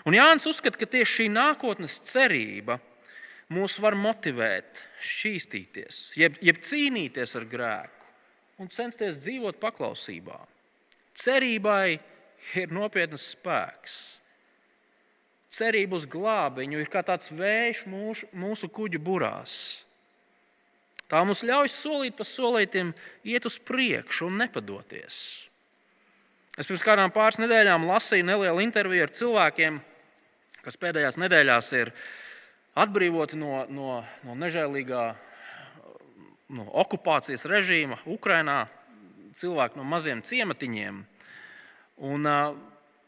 Un 0.07 0.15
Jānis 0.15 0.47
uzskata, 0.49 0.79
ka 0.79 0.87
tieši 0.89 1.11
šī 1.17 1.27
nākotnes 1.33 1.99
cerība 2.07 2.79
mūs 3.51 3.77
var 3.83 3.97
motivēt, 3.99 4.79
šķīstīties, 5.01 5.99
jeb, 6.19 6.37
jeb 6.43 6.61
cīnīties 6.63 7.35
ar 7.39 7.47
grēku 7.49 8.01
un 8.61 8.69
censties 8.71 9.17
dzīvot 9.19 9.59
paklausībā. 9.61 10.37
Cerībai 11.17 11.99
ir 12.61 12.73
nopietns 12.73 13.31
spēks. 13.33 13.99
Cerība 15.51 15.97
uz 15.99 16.05
glābiņu 16.07 16.79
ir 16.79 16.89
kā 16.91 17.01
tāds 17.03 17.31
vējš 17.35 17.85
mūsu, 17.91 18.27
mūsu 18.31 18.69
kuģu 18.71 19.01
burās. 19.03 19.55
Tā 21.11 21.19
mums 21.27 21.43
ļauj 21.43 21.67
solīt 21.73 22.15
pa 22.15 22.23
solītam 22.23 22.93
iet 23.27 23.47
uz 23.49 23.57
priekšu 23.59 24.29
un 24.29 24.39
nepadoties. 24.45 25.17
Es 26.61 26.67
pirms 26.69 26.83
kādām 26.85 27.09
pāris 27.09 27.39
nedēļām 27.41 27.87
lasīju 27.89 28.25
nelielu 28.27 28.61
interviju 28.61 29.07
ar 29.07 29.11
cilvēkiem, 29.17 29.77
kas 30.61 30.75
pēdējās 30.77 31.15
nedēļās 31.17 31.69
ir 31.73 31.89
atbrīvoti 32.77 33.37
no, 33.41 33.63
no, 33.65 33.95
no 34.21 34.35
nežēlīgā 34.37 35.05
no 36.53 36.65
okupācijas 36.83 37.47
režīma 37.49 37.97
Ukrajinā, 38.13 38.59
cilvēki 39.41 39.79
no 39.79 39.85
maziem 39.89 40.21
ciematiņiem. 40.21 40.99
Un, 42.11 42.29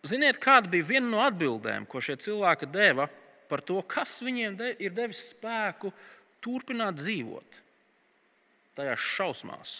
ziniet, 0.02 0.40
kāda 0.42 0.72
bija 0.72 0.88
viena 0.88 1.12
no 1.12 1.20
atbildēm, 1.22 1.86
ko 1.86 2.02
šie 2.02 2.16
cilvēki 2.26 2.72
deva 2.74 3.06
par 3.52 3.62
to, 3.62 3.78
kas 3.86 4.16
viņiem 4.26 4.56
de, 4.58 4.72
ir 4.82 4.96
devis 4.98 5.28
spēku 5.28 5.92
turpināt 6.42 6.98
dzīvot 6.98 7.60
tajās 8.80 9.06
šausmās? 9.14 9.76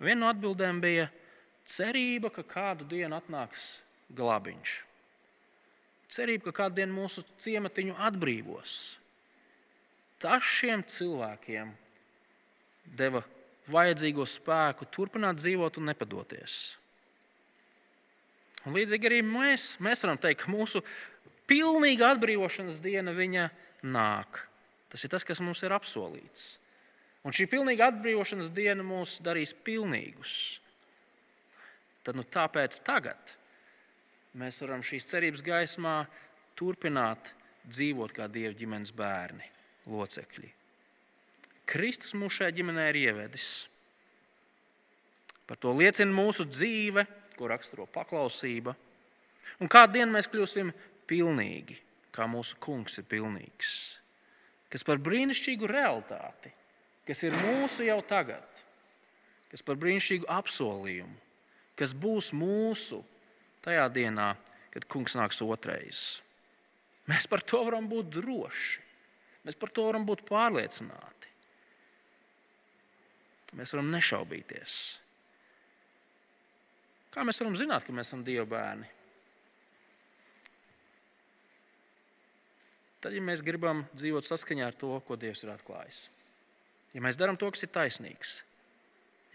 Viena 0.00 0.22
no 0.22 0.32
atbildēm 0.32 0.80
bija, 0.80 1.10
ka 1.10 1.23
cerība, 1.68 2.30
ka 2.32 2.44
kādu 2.46 2.86
dienu 2.88 3.16
atnāks 3.16 3.78
glābiņš. 4.14 4.74
Cerība, 6.14 6.50
ka 6.50 6.64
kādu 6.64 6.82
dienu 6.82 6.94
mūsu 7.00 7.24
ciematiņu 7.42 7.96
atbrīvos. 8.06 8.74
Tas 10.22 10.44
šiem 10.46 10.84
cilvēkiem 10.86 11.72
deva 12.96 13.24
vajadzīgo 13.72 14.26
spēku 14.28 14.86
turpināt 14.92 15.40
dzīvot 15.40 15.80
un 15.80 15.88
nepadoties. 15.90 16.76
Un 18.64 18.76
līdzīgi 18.76 19.08
arī 19.08 19.20
mēs, 19.26 19.74
mēs 19.82 20.04
varam 20.04 20.20
teikt, 20.20 20.44
ka 20.44 20.52
mūsu 20.52 20.80
pilnīga 21.50 22.14
atbrīvošanas 22.14 22.80
diena 22.84 23.12
viņa 23.16 23.48
nāk. 23.84 24.44
Tas 24.92 25.04
ir 25.04 25.12
tas, 25.12 25.26
kas 25.26 25.42
mums 25.44 25.64
ir 25.64 25.74
apsolīts. 25.76 26.54
Un 27.24 27.32
šī 27.34 27.48
pilnīga 27.50 27.88
atbrīvošanas 27.90 28.52
diena 28.54 28.84
mūs 28.86 29.18
darīs 29.24 29.52
pilnīgus 29.64 30.60
tad 32.04 32.18
nu, 32.18 32.24
tāpēc 32.24 32.78
tagad 32.84 33.34
mēs 34.38 34.60
varam 34.62 34.82
šīs 34.84 35.06
cerības 35.08 35.42
gaismā 35.46 35.96
turpināt 36.58 37.32
dzīvot 37.70 38.12
kā 38.14 38.28
Dieva 38.28 38.54
ģimenes 38.58 38.92
bērni, 38.96 39.46
locekļi. 39.88 40.50
Kristus 41.70 42.12
mūs 42.18 42.36
šajā 42.38 42.52
ģimenē 42.58 42.88
ir 42.92 43.00
ievedis. 43.06 43.48
Par 45.48 45.60
to 45.60 45.72
liecina 45.76 46.12
mūsu 46.12 46.46
dzīve, 46.48 47.06
ko 47.38 47.48
raksturo 47.50 47.86
paklausība. 47.90 48.74
Un 49.60 49.70
kādu 49.70 49.98
dienu 49.98 50.14
mēs 50.14 50.28
kļūsim 50.30 50.72
pilnīgi, 51.08 51.76
kā 52.14 52.28
mūsu 52.30 52.58
kungs 52.62 53.00
ir 53.00 53.08
pilnīgs. 53.08 53.72
Kas 54.72 54.84
par 54.86 55.00
brīnišķīgu 55.04 55.68
realitāti, 55.70 56.50
kas 57.06 57.20
ir 57.26 57.36
mūsu 57.44 57.86
jau 57.86 58.00
tagad, 58.08 58.62
kas 59.52 59.62
par 59.62 59.78
brīnišķīgu 59.80 60.28
apsolījumu, 60.32 61.23
kas 61.78 61.94
būs 61.96 62.32
mūsu 62.36 63.00
tajā 63.64 63.86
dienā, 63.92 64.34
kad 64.74 64.86
kungs 64.90 65.16
nāks 65.18 65.40
otrais. 65.44 66.02
Mēs 67.10 67.28
par 67.28 67.44
to 67.44 67.60
varam 67.66 67.88
būt 67.90 68.10
droši. 68.16 68.82
Mēs 69.44 69.58
par 69.60 69.72
to 69.76 69.84
varam 69.90 70.06
būt 70.08 70.24
pārliecināti. 70.28 71.32
Mēs 73.54 73.74
varam 73.74 73.90
nešaubīties. 73.92 74.76
Kā 77.14 77.22
mēs 77.22 77.38
varam 77.38 77.54
zināt, 77.54 77.84
ka 77.86 77.94
mēs 77.94 78.08
esam 78.08 78.24
Dieva 78.26 78.46
bērni? 78.50 78.88
Tad, 83.04 83.12
ja 83.12 83.20
mēs 83.20 83.44
gribam 83.44 83.84
dzīvot 83.92 84.24
saskaņā 84.26 84.66
ar 84.70 84.76
to, 84.80 84.96
ko 85.04 85.18
Dievs 85.20 85.44
ir 85.44 85.52
atklājis, 85.52 85.98
ja 86.96 87.02
mēs 87.04 87.18
darām 87.20 87.36
to, 87.36 87.50
kas 87.52 87.66
ir 87.66 87.70
taisnīgs, 87.74 88.38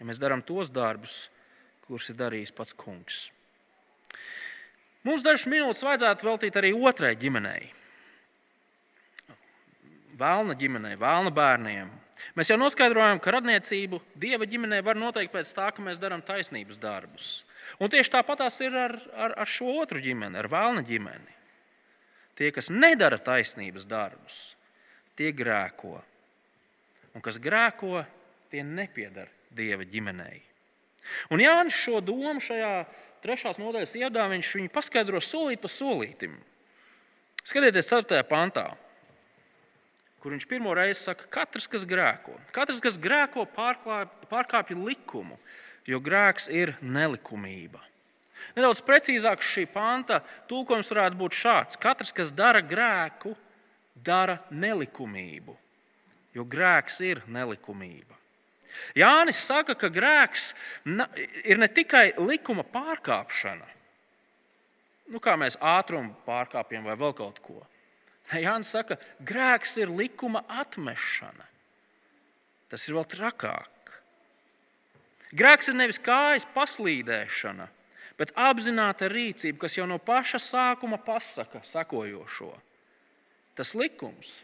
ja 0.00 0.06
mēs 0.08 0.18
darām 0.18 0.42
tos 0.42 0.72
darbus, 0.74 1.28
kurus 1.90 2.12
ir 2.12 2.18
darījis 2.20 2.54
pats 2.54 2.76
kungs. 2.78 3.26
Mums 5.06 5.24
dažas 5.24 5.48
minūtes 5.50 5.82
vajadzētu 5.82 6.28
veltīt 6.28 6.58
arī 6.60 6.70
otrai 6.76 7.14
ģimenei. 7.18 7.70
Vēlna 10.20 10.54
ģimenei, 10.60 10.98
vēlna 11.00 11.32
bērniem. 11.34 11.88
Mēs 12.36 12.50
jau 12.52 12.58
noskaidrojām, 12.60 13.18
ka 13.24 13.32
radniecību 13.32 14.02
dieva 14.20 14.44
ģimenē 14.44 14.82
var 14.84 14.98
noteikt 15.00 15.32
pēc 15.32 15.54
tā, 15.56 15.70
ka 15.72 15.82
mēs 15.82 15.98
darām 15.98 16.20
taisnības 16.20 16.76
darbus. 16.78 17.30
Un 17.80 17.88
tieši 17.90 18.12
tāpatās 18.12 18.60
ir 18.60 18.76
ar, 18.76 18.96
ar, 19.16 19.34
ar 19.40 19.48
šo 19.48 19.72
otru 19.80 20.02
ģimeni, 20.04 20.36
ar 20.36 20.50
vēlna 20.52 20.84
ģimeni. 20.84 21.38
Tie, 22.36 22.52
kas 22.52 22.68
nedara 22.72 23.16
taisnības 23.20 23.88
darbus, 23.88 24.36
tie 25.16 25.32
grēko. 25.36 25.96
Un 27.16 27.24
kas 27.24 27.40
grēko, 27.42 28.04
tie 28.52 28.62
nepiedara 28.66 29.32
dieva 29.56 29.88
ģimenei. 29.88 30.49
Un 31.30 31.42
Jānis 31.42 31.76
šo 31.76 32.00
domu 32.04 32.40
šajā 32.42 32.84
trešās 33.24 33.60
nodaļas 33.60 33.96
iedā 34.00 34.26
viņš 34.32 34.52
viņu 34.58 34.72
paskaidro 34.74 35.20
solīt 35.24 35.62
pa 35.62 35.70
solītim. 35.70 36.38
Skatieties, 37.40 37.88
4. 37.88 38.20
pantā, 38.28 38.66
kur 40.20 40.34
viņš 40.34 40.46
pirmo 40.48 40.74
reizi 40.76 41.00
saka, 41.00 41.28
katrs, 41.32 41.68
kas 41.70 41.86
grēko, 41.88 42.36
katrs, 42.54 42.82
kas 42.84 42.98
grēko, 43.00 43.46
pārkāpj 44.30 44.76
likumu, 44.76 45.38
jo 45.88 46.00
grēks 46.04 46.50
ir 46.52 46.76
nelikumība. 46.84 47.80
Nedaudz 48.56 48.82
precīzāk 48.84 49.42
šī 49.44 49.66
panta 49.72 50.20
tulkojums 50.50 50.92
varētu 50.92 51.18
būt 51.20 51.36
šāds: 51.36 51.80
Katrs, 51.80 52.12
kas 52.16 52.32
dara 52.32 52.62
grēku, 52.64 53.34
dara 53.94 54.38
nelikumību, 54.50 55.56
jo 56.36 56.46
grēks 56.48 57.00
ir 57.04 57.22
nelikumība. 57.28 58.19
Jānis 58.98 59.40
saka, 59.46 59.74
ka 59.78 59.90
grēks 59.92 60.52
ir 61.44 61.60
ne 61.60 61.68
tikai 61.68 62.10
likuma 62.18 62.64
pārkāpšana, 62.66 63.68
nu, 65.10 65.20
kā 65.22 65.36
mēs 65.40 65.58
ātrumu 65.58 66.14
pārkāpjam 66.26 66.86
vai 66.86 66.96
vēl 66.98 67.14
kaut 67.18 67.40
ko. 67.44 67.60
Jānis 68.38 68.70
saka, 68.70 68.96
ka 68.96 69.26
grēks 69.26 69.76
ir 69.82 69.90
likuma 69.90 70.44
atmešana. 70.46 71.46
Tas 72.70 72.86
ir 72.86 72.94
vēl 72.94 73.06
trakāk. 73.10 73.94
Grēks 75.34 75.70
ir 75.70 75.76
nevis 75.78 75.98
kājas 76.02 76.46
paslīdēšana, 76.54 77.66
bet 78.18 78.32
apzināta 78.38 79.08
rīcība, 79.10 79.64
kas 79.64 79.76
jau 79.78 79.86
no 79.90 79.98
paša 80.02 80.40
sākuma 80.42 80.98
pasaka 81.02 81.62
sakojošo. 81.66 82.50
Tas 83.58 83.74
likums, 83.78 84.40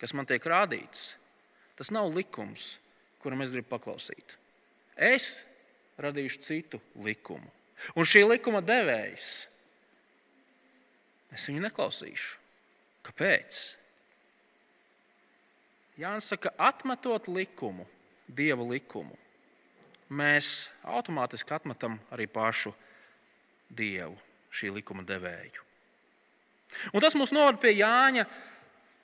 kas 0.00 0.14
man 0.16 0.28
tiek 0.28 0.44
rādīts, 0.44 1.12
tas 1.76 1.92
nav 1.94 2.10
likums, 2.12 2.76
kuram 3.22 3.42
es 3.44 3.52
gribu 3.54 3.70
paklausīt. 3.72 4.36
Es 4.94 5.38
radīšu 5.98 6.42
citu 6.42 6.80
likumu. 7.04 7.50
Un 7.94 8.06
šī 8.08 8.24
likuma 8.26 8.62
devējs, 8.64 9.28
es 11.34 11.46
viņu 11.46 11.62
neklausīšu. 11.68 12.38
Kāpēc? 13.06 13.60
Jānis 15.98 16.28
saka, 16.30 16.52
atmetot 16.58 17.30
likumu, 17.30 17.86
dievu 18.28 18.68
likumu, 18.72 19.16
mēs 20.10 20.68
automātiski 20.86 21.54
atmetam 21.56 21.98
arī 22.14 22.28
pašu 22.30 22.74
dievu, 23.68 24.14
šī 24.54 24.70
likuma 24.78 25.02
devēju. 25.06 25.64
Un 26.92 27.02
tas 27.02 27.16
mums 27.16 27.32
novada 27.32 27.60
pie 27.62 27.72
Jāņa 27.78 28.26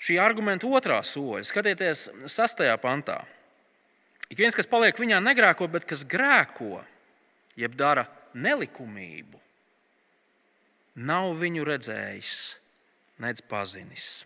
šī 0.05 0.19
argumenta 0.21 0.69
otrā 0.69 1.01
soļa. 1.07 1.47
Skatieties, 1.49 2.09
sastajā 2.31 2.77
pantā. 2.81 3.23
Ik 4.33 4.41
viens, 4.41 4.57
kas 4.57 4.69
paliek 4.71 4.97
viņā, 4.99 5.21
negrēko, 5.23 5.69
bet 5.71 5.87
kas 5.89 6.05
grēko, 6.09 6.81
jeb 7.61 7.75
dara 7.79 8.07
nelikumību, 8.35 9.41
nav 11.07 11.35
viņu 11.39 11.67
redzējis, 11.69 12.39
nedz 13.23 13.43
pazinis. 13.47 14.25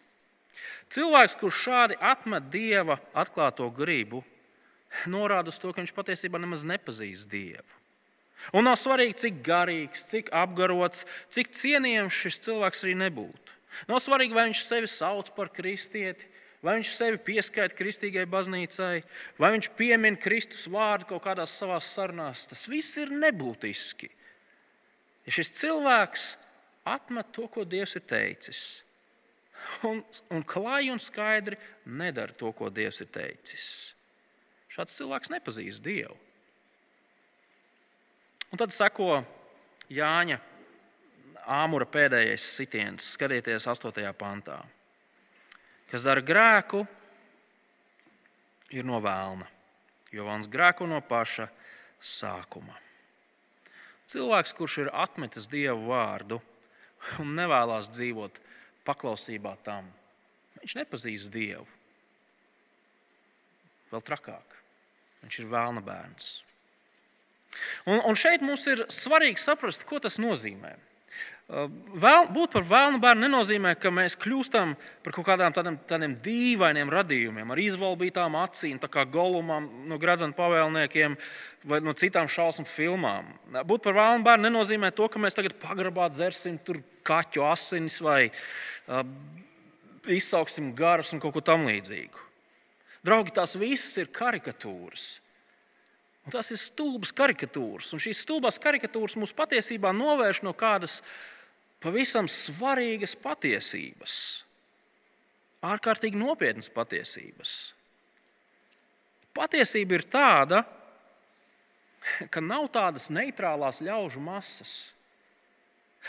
Cilvēks, 0.92 1.36
kurš 1.40 1.64
šādi 1.66 1.98
atmet 2.00 2.46
dieva 2.52 2.96
atklāto 3.12 3.68
gribu, 3.74 4.22
norāda 5.10 5.52
uz 5.52 5.58
to, 5.60 5.72
ka 5.72 5.82
viņš 5.82 5.92
patiesībā 5.96 6.40
nemaz 6.40 6.64
nepazīst 6.68 7.28
dievu. 7.28 7.76
Un 8.56 8.64
nav 8.64 8.78
svarīgi, 8.80 9.18
cik 9.24 9.42
garīgs, 9.44 10.06
cik 10.08 10.30
apgarots, 10.32 11.04
cik 11.34 11.50
cienījams 11.52 12.16
šis 12.22 12.40
cilvēks 12.46 12.84
arī 12.86 12.94
nebūtu. 13.02 13.56
Nav 13.90 14.00
svarīgi, 14.00 14.36
vai 14.36 14.46
viņš 14.48 14.62
sevi 14.64 14.88
sauc 14.88 15.28
par 15.36 15.50
kristieti, 15.52 16.24
vai 16.62 16.78
viņš 16.78 16.90
sevi 16.94 17.20
pieskaita 17.22 17.76
kristīgai 17.78 18.24
baznīcai, 18.30 19.02
vai 19.38 19.52
viņš 19.54 19.70
piemin 19.78 20.18
Kristus 20.20 20.66
vārdu 20.70 21.12
kaut 21.12 21.24
kādās 21.28 21.54
savās 21.58 21.90
sarunās. 21.94 22.46
Tas 22.50 22.66
viss 22.70 22.98
ir 23.00 23.12
nebūtiski. 23.14 24.10
Ja 25.26 25.34
šis 25.34 25.52
cilvēks 25.60 26.28
atmet 26.88 27.30
to, 27.36 27.46
ko 27.52 27.66
Dievs 27.68 27.94
ir 27.98 28.04
teicis, 28.08 28.62
un, 29.86 30.00
un 30.32 30.46
klāji 30.46 30.92
un 30.94 31.02
skaidri 31.02 31.58
nedara 31.84 32.34
to, 32.34 32.50
ko 32.56 32.72
Dievs 32.72 33.02
ir 33.04 33.10
teicis, 33.12 33.66
šāds 34.72 34.96
cilvēks 34.98 35.34
nepazīst 35.34 35.84
Dievu. 35.84 36.16
Un 38.48 38.60
tad 38.60 38.72
seko 38.72 39.20
Jāņa 39.92 40.38
āmura 41.48 41.84
pēdējais 41.88 42.44
sitiens. 42.56 43.12
Skatieties, 43.14 43.66
8. 43.68 43.92
pantā 44.16 44.62
kas 45.90 46.04
dara 46.06 46.24
grēku, 46.24 46.84
ir 48.74 48.84
no 48.88 49.00
vēlna, 49.02 49.46
jo 50.12 50.26
vēlns 50.26 50.50
grēko 50.52 50.88
no 50.88 51.00
paša 51.04 51.48
sākuma. 52.00 52.76
Cilvēks, 54.08 54.54
kurš 54.56 54.78
ir 54.84 54.92
atmetis 54.92 55.48
dievu 55.50 55.90
vārdu 55.90 56.40
un 57.22 57.34
nevēlas 57.36 57.90
dzīvot 57.92 58.40
paklausībā 58.88 59.54
tam, 59.64 59.88
viņš 60.60 60.76
nepazīst 60.80 61.32
dievu. 61.32 61.66
Vēl 63.88 64.04
trakāk, 64.04 64.56
viņš 65.22 65.40
ir 65.40 65.50
vēlna 65.52 65.84
bērns. 65.84 66.28
Un, 67.88 68.00
un 68.04 68.16
šeit 68.18 68.44
mums 68.44 68.66
ir 68.68 68.84
svarīgi 68.92 69.40
saprast, 69.40 69.86
ko 69.88 70.00
tas 70.04 70.18
nozīmē. 70.20 70.74
Vēl, 71.48 72.26
būt 72.28 72.52
par 72.52 72.64
vēlnu 72.68 72.98
bērnu 73.00 73.24
nenozīmē, 73.24 73.70
ka 73.80 73.88
mēs 73.88 74.18
kļūstam 74.20 74.74
par 75.00 75.14
kaut 75.16 75.24
kādām 75.30 75.54
tādiem, 75.56 75.78
tādiem 75.88 76.16
dīvainiem 76.20 76.90
radījumiem, 76.92 77.54
ar 77.54 77.60
izvalbītām 77.62 78.34
acīm, 78.36 78.76
kā 78.84 79.06
golumam 79.08 79.70
no 79.88 79.96
gradzena 79.96 80.36
pavēlniekiem 80.36 81.16
vai 81.72 81.78
no 81.80 81.94
citām 81.96 82.28
šausmu 82.28 82.68
filmām. 82.68 83.30
Būt 83.64 83.86
par 83.86 83.96
vēlnu 83.96 84.26
bērnu 84.26 84.44
nenozīmē 84.44 84.90
to, 84.92 85.06
ka 85.08 85.22
mēs 85.24 85.38
tagad 85.38 85.56
pagrabā 85.62 86.10
dzersim 86.12 86.60
kaķu 87.08 87.46
asinis 87.48 87.96
vai 88.04 88.28
uh, 88.28 89.00
izsauksim 90.04 90.74
garus 90.76 91.14
un 91.16 91.24
kaut 91.24 91.32
ko 91.38 91.44
tamlīdzīgu. 91.48 92.26
Draugi, 93.08 93.32
tās 93.32 93.56
visas 93.56 93.96
ir 93.96 94.12
karikatūras. 94.12 95.06
Un 96.28 96.36
tas 96.36 96.52
ir 96.52 96.60
stulbas 96.60 97.08
karikatūras. 97.16 97.88
Un 97.96 98.04
šīs 98.04 98.20
stulbās 98.26 98.60
karikatūras 98.60 99.16
mūs 99.16 99.32
patiesībā 99.32 99.94
novērš 99.96 100.42
no 100.44 100.52
kādas 100.52 100.98
pavisam 101.82 102.28
svarīgas 102.30 103.14
patiesības, 103.22 104.14
ārkārtīgi 105.68 106.18
nopietnas 106.18 106.70
patiesības. 106.74 107.54
Patiesība 109.38 109.98
ir 109.98 110.04
tāda, 110.10 110.62
ka 112.32 112.42
nav 112.42 112.68
tādas 112.74 113.08
neitrālās 113.12 113.82
ļaužu 113.84 114.22
masas. 114.22 114.72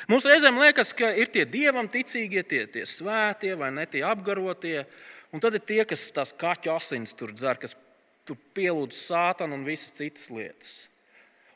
Mums 0.10 0.26
reizēm 0.30 0.58
liekas, 0.62 0.94
ka 0.96 1.12
ir 1.18 1.30
tie 1.34 1.44
dievam 1.50 1.90
ticīgie, 1.92 2.44
tie, 2.48 2.64
tie 2.72 2.86
svētie 2.88 3.56
vai 3.58 3.72
ne 3.74 3.86
tie 3.90 4.04
apgarotie, 4.06 4.84
un 5.34 5.42
tad 5.44 5.58
ir 5.58 5.66
tie, 5.66 5.82
kas 5.86 6.08
tās 6.16 6.34
kaķu 6.34 6.72
asins 6.76 7.14
tur 7.18 7.34
dzer, 7.36 7.60
kas 7.62 7.76
tur 8.26 8.38
pielūdz 8.56 8.96
sātanu 9.10 9.58
un 9.58 9.66
visas 9.68 9.94
citas 9.98 10.30
lietas. 10.34 10.74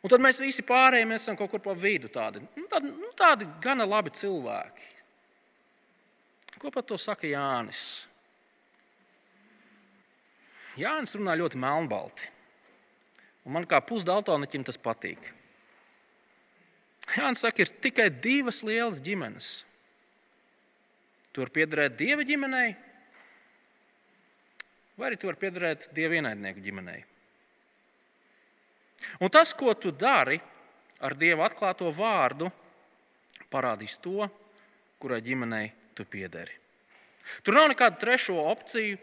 Un 0.04 0.12
tad 0.12 0.24
mēs 0.24 0.42
visi 0.44 0.66
pārējie 0.68 1.08
mēs 1.08 1.24
esam 1.24 1.38
kaut 1.40 1.52
kur 1.54 1.62
pa 1.64 1.76
vidu. 1.80 2.10
Tādi, 2.12 2.42
nu, 2.58 2.66
tādi, 2.72 2.92
nu, 2.92 3.12
tādi 3.16 3.48
gana 3.64 3.88
labi 3.88 4.12
cilvēki. 4.12 4.90
Ko 6.60 6.72
par 6.72 6.84
to 6.88 6.98
saka 7.00 7.28
Jānis? 7.28 8.04
Jānis 10.80 11.16
runā 11.16 11.36
ļoti 11.40 11.60
melnbalti. 11.60 12.28
Un 13.44 13.56
man 13.56 13.68
kā 13.68 13.80
pusdaltoniķim 13.84 14.64
tas 14.68 14.80
patīk. 14.80 15.24
Jānis 17.18 17.44
saka, 17.44 17.64
ir 17.64 17.72
tikai 17.84 18.08
divas 18.12 18.62
lielas 18.64 19.02
ģimenes. 19.04 19.50
Tur 21.34 21.50
piederēt 21.52 21.96
dieva 21.98 22.24
ģimenei, 22.28 22.76
vai 25.00 25.10
arī 25.10 25.18
tur 25.20 25.36
piederēt 25.40 25.90
dieva 25.96 26.20
ienaidnieku 26.20 26.62
ģimenei. 26.64 27.02
Un 29.22 29.32
tas, 29.34 29.54
ko 29.54 29.74
tu 29.74 29.92
dari 29.92 30.40
ar 31.04 31.16
Dieva 31.20 31.48
atklāto 31.50 31.90
vārdu, 31.94 32.50
parādīs 33.52 33.98
to, 34.02 34.28
kurai 35.02 35.22
ģimenei 35.24 35.72
tu 35.98 36.06
piederi. 36.08 36.56
Tur 37.44 37.58
nav 37.58 37.70
nekādu 37.72 38.00
trešo 38.02 38.38
opciju, 38.52 38.98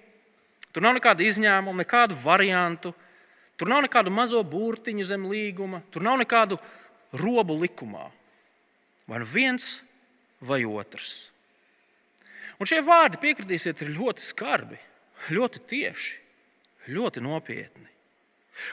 tur 0.72 0.84
nav 0.84 0.96
nekādu 0.96 1.24
izņēmumu, 1.26 1.82
nekādu 1.82 2.16
variantu, 2.20 2.92
tur 3.60 3.70
nav 3.72 3.84
nekādu 3.84 4.12
mazo 4.12 4.40
burtiņu 4.44 5.06
zem 5.08 5.26
līguma, 5.30 5.82
tur 5.92 6.04
nav 6.04 6.18
nekādu 6.20 6.58
robu 7.20 7.56
likumā. 7.60 8.08
Vai 9.10 9.20
nu 9.20 9.26
viens, 9.26 9.80
vai 10.40 10.62
otrs. 10.64 11.28
Un 12.60 12.68
šie 12.68 12.82
vārdi, 12.84 13.20
piekritīsiet, 13.20 13.80
ir 13.82 13.94
ļoti 13.96 14.24
skarbi, 14.24 14.76
ļoti 15.32 15.62
tieši, 15.68 16.18
ļoti 16.92 17.22
nopietni. 17.24 17.88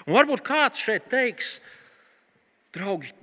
Un 0.05 0.17
varbūt 0.17 0.43
kāds 0.45 0.81
šeit 0.83 1.07
teiks, 1.11 1.57
draugi, 2.75 3.13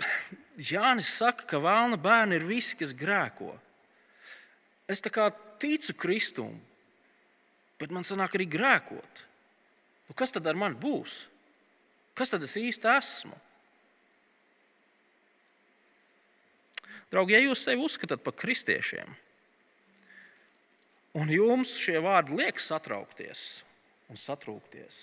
Jānis 0.59 1.11
saka, 1.11 1.47
ka 1.51 1.59
vēlna 1.63 1.99
bērni 2.01 2.39
ir 2.39 2.47
visi, 2.47 2.77
kas 2.79 2.95
grēko. 2.95 3.51
Es 4.91 5.03
tā 5.03 5.11
kā 5.11 5.31
ticu 5.63 5.97
Kristum, 5.99 6.53
bet 7.81 7.95
man 7.95 8.07
sanāk 8.07 8.37
arī 8.37 8.47
grēkot. 8.51 9.25
Nu, 10.09 10.15
kas 10.17 10.35
tad 10.35 10.47
ar 10.47 10.59
mani 10.59 10.79
būs? 10.79 11.25
Kas 12.15 12.31
tad 12.31 12.45
es 12.47 12.55
īsti 12.61 12.91
esmu? 12.93 13.39
Draugi, 17.11 17.35
ja 17.37 17.43
jūs 17.45 17.63
sevi 17.63 17.83
uzskatāt 17.85 18.23
par 18.27 18.35
kristiešiem, 18.39 19.11
un 21.15 21.31
jums 21.31 21.77
šie 21.79 22.01
vārdi 22.03 22.39
liek 22.41 22.59
satraukties 22.59 23.63
un 24.11 24.19
satrūkties, 24.19 24.97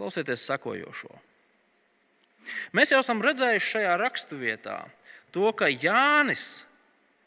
klausieties 0.00 0.46
sekojošo. 0.48 1.12
Mēs 2.72 2.94
jau 2.94 3.02
esam 3.02 3.20
redzējuši 3.20 3.72
šajā 3.74 3.94
raksturvietā 4.00 4.78
to, 5.34 5.50
ka 5.52 5.68
Jānis 5.68 6.64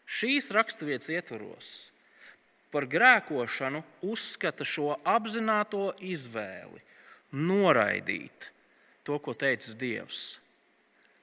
šīs 0.10 0.50
raksturvietas 0.56 1.12
ietvaros 1.14 1.72
par 2.74 2.88
grēkošanu 2.90 3.84
uzskata 4.10 4.66
šo 4.66 4.96
apzināto 5.06 5.92
izvēli, 6.02 6.82
noraidīt 7.38 8.50
to, 9.06 9.20
ko 9.22 9.36
teicis 9.38 9.78
Dievs, 9.78 10.24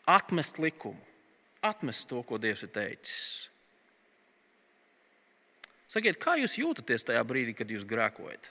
atmest 0.06 0.62
likumu, 0.62 1.02
atmest 1.66 2.06
to, 2.06 2.22
ko 2.22 2.38
Dievs 2.38 2.62
ir 2.62 2.70
teicis. 2.70 3.50
Sakiet, 5.90 6.20
kā 6.22 6.36
jūs 6.38 6.54
jūtaties 6.60 7.02
tajā 7.08 7.26
brīdī, 7.26 7.56
kad 7.58 7.74
jūs 7.74 7.82
grēkojat? 7.82 8.46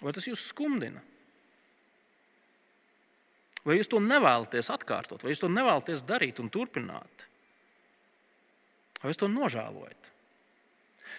Vai 0.00 0.12
tas 0.16 0.26
jūs 0.28 0.48
skumdina? 0.50 1.02
Vai 3.66 3.76
jūs 3.76 3.90
to 3.92 4.00
nevēlaties 4.00 4.70
atkārtot, 4.72 5.22
vai 5.22 5.34
jūs 5.34 5.42
to 5.42 5.50
nevēlaties 5.52 6.04
darīt 6.08 6.40
un 6.40 6.48
turpināt? 6.52 7.26
Vai 9.02 9.12
jūs 9.12 9.20
to 9.20 9.28
nožēlojat? 9.32 10.08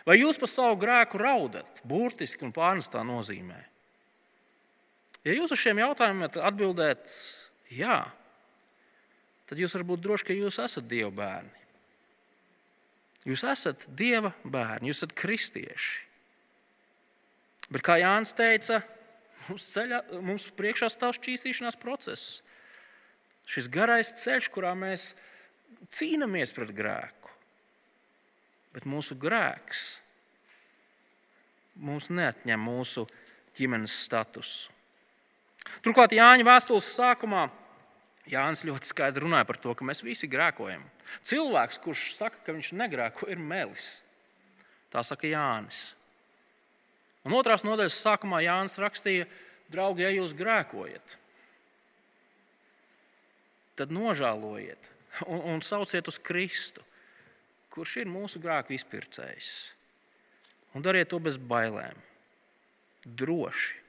Vai 0.07 0.17
jūs 0.17 0.39
par 0.41 0.49
savu 0.49 0.79
grēku 0.81 1.19
raudat, 1.21 1.83
burtiski 1.85 2.45
un 2.47 2.53
pārnestā 2.55 3.03
nozīmē? 3.05 3.59
Ja 5.21 5.35
jūs 5.37 5.53
uz 5.53 5.61
šiem 5.61 5.83
jautājumiem 5.83 6.31
atbildēt, 6.41 7.11
jā, 7.69 7.99
tad 9.49 9.61
jūs 9.61 9.75
varat 9.77 9.89
būt 9.91 10.01
droši, 10.01 10.25
ka 10.25 10.37
jūs 10.37 10.57
esat 10.63 10.87
Dieva 10.89 11.11
bērni. 11.13 11.59
Jūs 13.29 13.43
esat 13.45 13.85
Dieva 13.93 14.33
bērni, 14.41 14.89
jūs 14.89 15.03
esat 15.03 15.13
kristieši. 15.21 16.07
Bet 17.71 17.85
kā 17.85 17.95
Jānis 18.01 18.35
teica, 18.35 18.81
Mums, 19.49 19.65
ceļa, 19.73 20.01
mums 20.21 20.45
priekšā 20.57 20.89
stāv 20.91 21.15
šķīstīšanās 21.17 21.77
process. 21.81 22.41
Šis 23.49 23.69
garais 23.71 24.13
ceļš, 24.21 24.49
kurā 24.53 24.73
mēs 24.77 25.11
cīnāmies 25.97 26.53
pret 26.55 26.73
grēku. 26.77 27.31
Bet 28.71 28.85
mūsu 28.87 29.17
grēks 29.19 29.81
mums 31.81 32.11
neatņem 32.13 32.61
mūsu 32.61 33.07
ģimenes 33.57 33.95
statusu. 34.05 34.71
Turklāt 35.83 36.13
Jāņa 36.15 36.45
vēstules 36.45 36.87
sākumā 36.95 37.47
Jānis 38.29 38.63
ļoti 38.63 38.87
skaidri 38.91 39.25
runāja 39.25 39.47
par 39.49 39.57
to, 39.59 39.73
ka 39.75 39.85
mēs 39.87 40.03
visi 40.05 40.29
grēkojam. 40.29 40.83
Cilvēks, 41.27 41.81
kurš 41.81 42.11
saka, 42.15 42.39
ka 42.45 42.53
viņš 42.55 42.71
negrēko, 42.77 43.27
ir 43.33 43.41
melis. 43.41 43.97
Tā 44.93 45.01
saka 45.03 45.27
Jānis. 45.27 45.89
Un 47.27 47.35
otrās 47.37 47.65
nodaļas 47.65 47.99
sākumā 48.01 48.41
Jānis 48.45 48.79
rakstīja, 48.81 49.27
draugi, 49.71 50.05
ja 50.05 50.13
jūs 50.13 50.33
grēkojat, 50.37 51.17
tad 53.77 53.93
nožēlojiet 53.93 54.89
un, 55.27 55.43
un 55.53 55.61
sauciet 55.65 56.07
uz 56.09 56.17
Kristu, 56.21 56.83
kurš 57.71 58.01
ir 58.01 58.09
mūsu 58.11 58.41
grēku 58.41 58.75
izpircējs. 58.75 59.51
Un 60.75 60.83
dariet 60.83 61.09
to 61.11 61.19
bez 61.19 61.37
bailēm, 61.37 61.97
droši. 63.05 63.81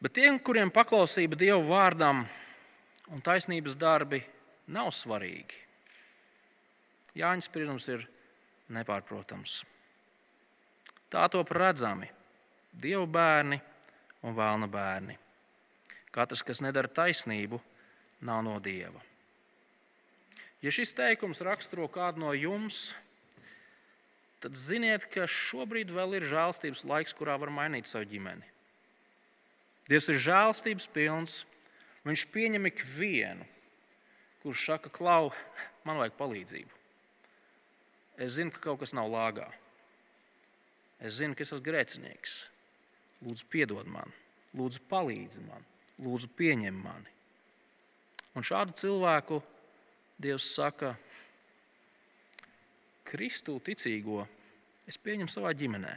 Bet 0.00 0.14
tiem, 0.16 0.38
kuriem 0.40 0.70
paklausība 0.72 1.36
Dieva 1.36 1.60
vārdam 1.60 2.22
un 3.12 3.20
taisnības 3.24 3.74
darbi 3.76 4.22
nav 4.72 4.88
svarīgi, 4.96 5.58
Jāņa 7.18 7.46
spriedums 7.46 7.88
ir 7.90 8.06
nepārprotams. 8.70 9.60
Tā 11.10 11.26
top 11.32 11.50
redzami 11.56 12.08
Dieva 12.70 13.06
bērni 13.10 13.58
un 14.22 14.36
vēlna 14.36 14.68
bērni. 14.70 15.16
Katrs, 16.14 16.44
kas 16.46 16.62
nedara 16.62 16.90
taisnību, 16.90 17.58
nav 18.26 18.44
no 18.46 18.58
Dieva. 18.62 19.00
Ja 20.62 20.70
šis 20.74 20.92
teikums 20.94 21.40
raksturo 21.42 21.88
kādu 21.90 22.22
no 22.22 22.34
jums, 22.36 22.92
tad 24.42 24.58
ziniet, 24.58 25.06
ka 25.10 25.26
šobrīd 25.26 25.90
vēl 25.94 26.18
ir 26.18 26.28
žēlstības 26.30 26.84
laiks, 26.86 27.16
kurā 27.16 27.36
var 27.40 27.52
mainīt 27.54 27.88
savu 27.88 28.06
ģimeni. 28.10 28.46
Dievs 29.90 30.10
ir 30.12 30.20
žēlstības 30.22 30.86
pilns. 30.94 31.40
Viņš 32.06 32.22
pieņem 32.32 32.68
ikvienu, 32.70 33.44
kurš 34.40 34.62
saka, 34.70 34.92
klau, 34.92 35.34
man 35.84 35.98
vajag 36.00 36.14
palīdzību. 36.16 36.79
Es 38.20 38.36
zinu, 38.36 38.52
ka 38.52 38.60
kaut 38.68 38.82
kas 38.82 38.92
nav 38.96 39.08
lāgā. 39.08 39.46
Es 41.00 41.16
zinu, 41.16 41.34
ka 41.34 41.44
es 41.44 41.48
esmu 41.48 41.64
grēcinieks. 41.64 42.34
Lūdzu, 43.24 43.46
piedod 43.52 43.88
man, 43.88 44.12
lūdzu, 44.56 44.82
palīdzi 44.88 45.40
man, 45.44 45.64
lūdzu, 46.00 46.28
pieņem 46.36 46.76
mani. 46.84 47.16
Un 48.36 48.46
šādu 48.46 48.76
cilvēku 48.80 49.40
Dievs 50.20 50.50
saka, 50.52 50.92
Kristu 53.08 53.56
ticīgo 53.64 54.22
es 54.88 55.00
pieņemu 55.00 55.32
savā 55.32 55.54
ģimenē. 55.56 55.94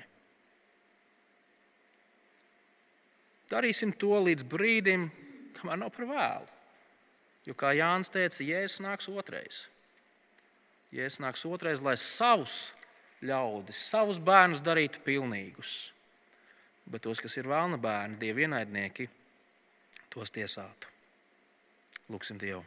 Darīsim 3.51 3.91
to 3.99 4.15
līdz 4.24 4.47
brīdim, 4.49 5.09
kamēr 5.59 5.82
nav 5.84 5.91
par 5.93 6.07
vēlu. 6.09 6.49
Jo, 7.43 7.55
kā 7.59 7.74
Jānis 7.76 8.09
teica, 8.09 8.39
Jēzus 8.47 8.82
nāks 8.82 9.09
otrais. 9.11 9.65
Jēzus 10.94 11.22
nāks 11.24 11.46
otrais, 11.50 11.82
lai 11.82 11.96
savus 11.98 12.68
ļaudis, 13.26 13.80
savus 13.89 14.20
bērnus 14.22 14.62
darītu 14.62 15.02
pilnīgus. 15.06 15.91
Bet 16.86 17.06
tos, 17.06 17.22
kas 17.24 17.38
ir 17.39 17.48
vēlna 17.50 17.80
bērni, 17.82 18.20
dievi 18.22 18.46
ienaidnieki, 18.46 19.08
tos 20.14 20.30
tiesātu. 20.34 20.91
Lūksim 22.12 22.38
Dievu. 22.38 22.62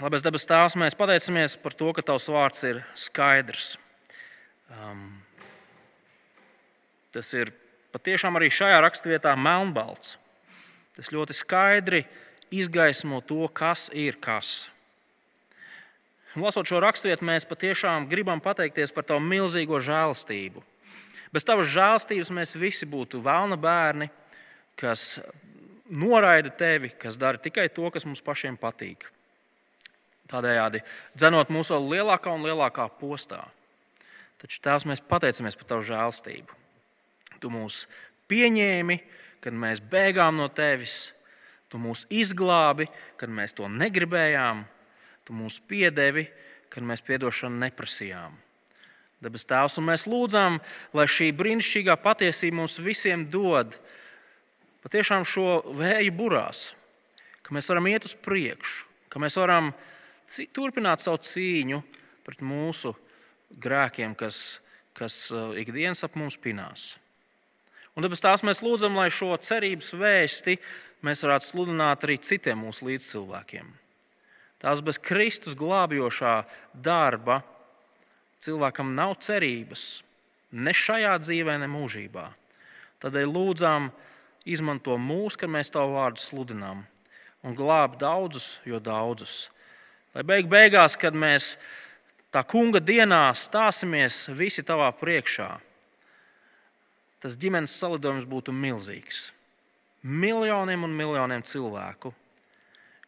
Labais 0.00 0.22
dabas 0.24 0.46
tēvs, 0.48 0.78
mēs 0.80 0.96
pateicamies 0.96 1.58
par 1.60 1.74
to, 1.76 1.90
ka 1.92 2.04
Tavs 2.06 2.30
vārds 2.30 2.62
ir 2.64 2.80
skaidrs. 2.96 3.74
Um, 4.70 5.20
tas 7.12 7.28
ir 7.36 7.50
patiešām 7.92 8.38
arī 8.38 8.48
šajā 8.54 8.78
raksturvietā 8.86 9.34
melnbalts. 9.36 10.16
Tas 10.96 11.10
ļoti 11.12 11.36
skaidri 11.36 12.04
izgaismo 12.54 13.20
to, 13.20 13.42
kas 13.52 13.90
ir 13.92 14.16
kas. 14.22 14.70
Lasot 16.38 16.68
šo 16.68 16.78
raksturvietu, 16.82 17.26
mēs 17.26 17.46
patiešām 17.48 18.06
gribam 18.10 18.38
pateikties 18.42 18.92
par 18.94 19.06
tavu 19.08 19.22
milzīgo 19.24 19.80
žēlastību. 19.82 20.62
Bez 21.34 21.46
tavas 21.46 21.70
žēlastības 21.70 22.30
mēs 22.34 22.54
visi 22.58 22.86
būtu 22.86 23.18
vēlna 23.22 23.58
bērni, 23.58 24.10
kas 24.78 25.18
noraida 25.90 26.52
tevi, 26.54 26.92
kas 26.98 27.18
dara 27.18 27.38
tikai 27.38 27.68
to, 27.74 27.90
kas 27.90 28.06
mums 28.06 28.22
pašiem 28.22 28.58
patīk. 28.58 29.08
Tādējādi 30.30 30.84
dzenot 31.18 31.50
mūsu 31.50 31.74
vēl 31.74 31.88
lielākā 31.96 32.30
un 32.34 32.46
lielākā 32.46 32.86
postā. 33.00 33.42
Taču 34.40 34.60
Tēvs, 34.62 34.86
mēs 34.88 35.02
pateicamies 35.04 35.58
par 35.58 35.66
Tavu 35.68 35.84
žēlstību. 35.90 36.58
Tu 37.42 37.50
mūs 37.52 37.84
pieņēmi, 38.30 38.96
kad 39.42 39.56
mēs 39.56 39.82
bēgām 39.82 40.38
no 40.38 40.46
Tevis, 40.48 41.10
Tu 41.70 41.78
mūs 41.78 42.02
izglābi, 42.10 42.88
kad 43.18 43.30
mēs 43.30 43.52
to 43.54 43.68
negribējām, 43.70 44.64
Tu 45.30 45.36
mūs 45.38 45.60
piedevi, 45.62 46.24
kad 46.74 46.82
mēs 46.82 47.04
piedošanu 47.06 47.60
neprasījām. 47.62 48.32
Debes 49.22 49.44
Tēvs, 49.46 49.76
un 49.78 49.84
mēs 49.86 50.08
lūdzam, 50.10 50.56
lai 50.90 51.04
šī 51.06 51.28
brīnišķīgā 51.38 51.94
patiesība 52.02 52.56
mums 52.58 52.80
visiem 52.82 53.22
dod 53.30 53.76
patiešām 54.82 55.22
šo 55.22 55.60
vēju 55.78 56.16
burās, 56.18 56.64
ka 57.46 57.54
mēs 57.54 57.70
varam 57.70 57.86
iet 57.92 58.08
uz 58.10 58.16
priekšu, 58.18 58.88
ka 59.06 59.22
mēs 59.22 59.38
varam 59.38 59.70
turpināt 60.50 61.04
savu 61.04 61.20
cīņu 61.22 61.78
pret 62.26 62.42
mūsu 62.42 62.90
grēkiem, 63.54 64.16
kas, 64.18 64.58
kas 64.98 65.28
uh, 65.30 65.52
ikdienas 65.62 66.02
ap 66.08 66.18
mums 66.18 66.34
pinās. 66.42 66.96
Un 67.94 68.02
tāpēc 68.02 68.26
tās 68.26 68.42
mēs 68.42 68.64
lūdzam, 68.66 68.98
lai 68.98 69.12
šo 69.14 69.30
cerības 69.38 69.94
vēsti 69.94 70.58
mēs 71.06 71.22
varētu 71.22 71.52
sludināt 71.52 72.08
arī 72.08 72.18
citiem 72.18 72.66
mūsu 72.66 72.90
līdzcilvēkiem. 72.90 73.70
Tās 74.60 74.82
bez 74.84 75.00
Kristus 75.00 75.56
glābjošā 75.56 76.42
darba 76.74 77.40
cilvēkam 78.44 78.92
nav 78.96 79.16
cerības 79.24 80.02
ne 80.52 80.74
šajā 80.74 81.14
dzīvē, 81.22 81.56
ne 81.62 81.68
mūžībā. 81.70 82.26
Tādēļ 83.00 83.32
lūdzām, 83.32 83.88
izmanto 84.44 84.96
mūs, 85.00 85.38
kad 85.40 85.52
mēs 85.52 85.72
tavu 85.72 85.96
vārdu 85.96 86.20
sludinām, 86.20 86.84
un 87.44 87.56
glāb 87.56 87.96
daudzus, 88.00 88.58
jo 88.68 88.80
daudzus. 88.82 89.48
Lai 90.14 90.24
beig 90.26 90.50
beigās, 90.50 90.96
kad 90.98 91.16
mēs 91.16 91.54
tā 92.34 92.42
kunga 92.44 92.82
dienā 92.82 93.30
stāsimies 93.36 94.26
visi 94.36 94.64
tavā 94.66 94.90
priekšā, 94.96 95.48
tas 97.20 97.36
ģimenes 97.40 97.76
salidojums 97.80 98.28
būtu 98.28 98.52
milzīgs. 98.52 99.30
Miljoniem 100.02 100.84
un 100.84 100.96
miljoniem 100.96 101.44
cilvēku, 101.44 102.12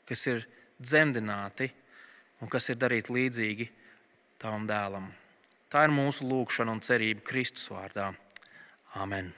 kas 0.08 0.26
ir 0.28 0.44
dzemdināti 0.82 1.70
un 2.42 2.50
kas 2.52 2.68
ir 2.72 2.80
darīti 2.80 3.14
līdzīgi 3.14 3.68
tavam 4.42 4.66
dēlam. 4.68 5.10
Tā 5.72 5.86
ir 5.86 5.94
mūsu 5.94 6.26
lūgšana 6.28 6.74
un 6.74 6.82
cerība 6.84 7.24
Kristus 7.24 7.70
vārdā. 7.72 8.10
Amen! 9.00 9.32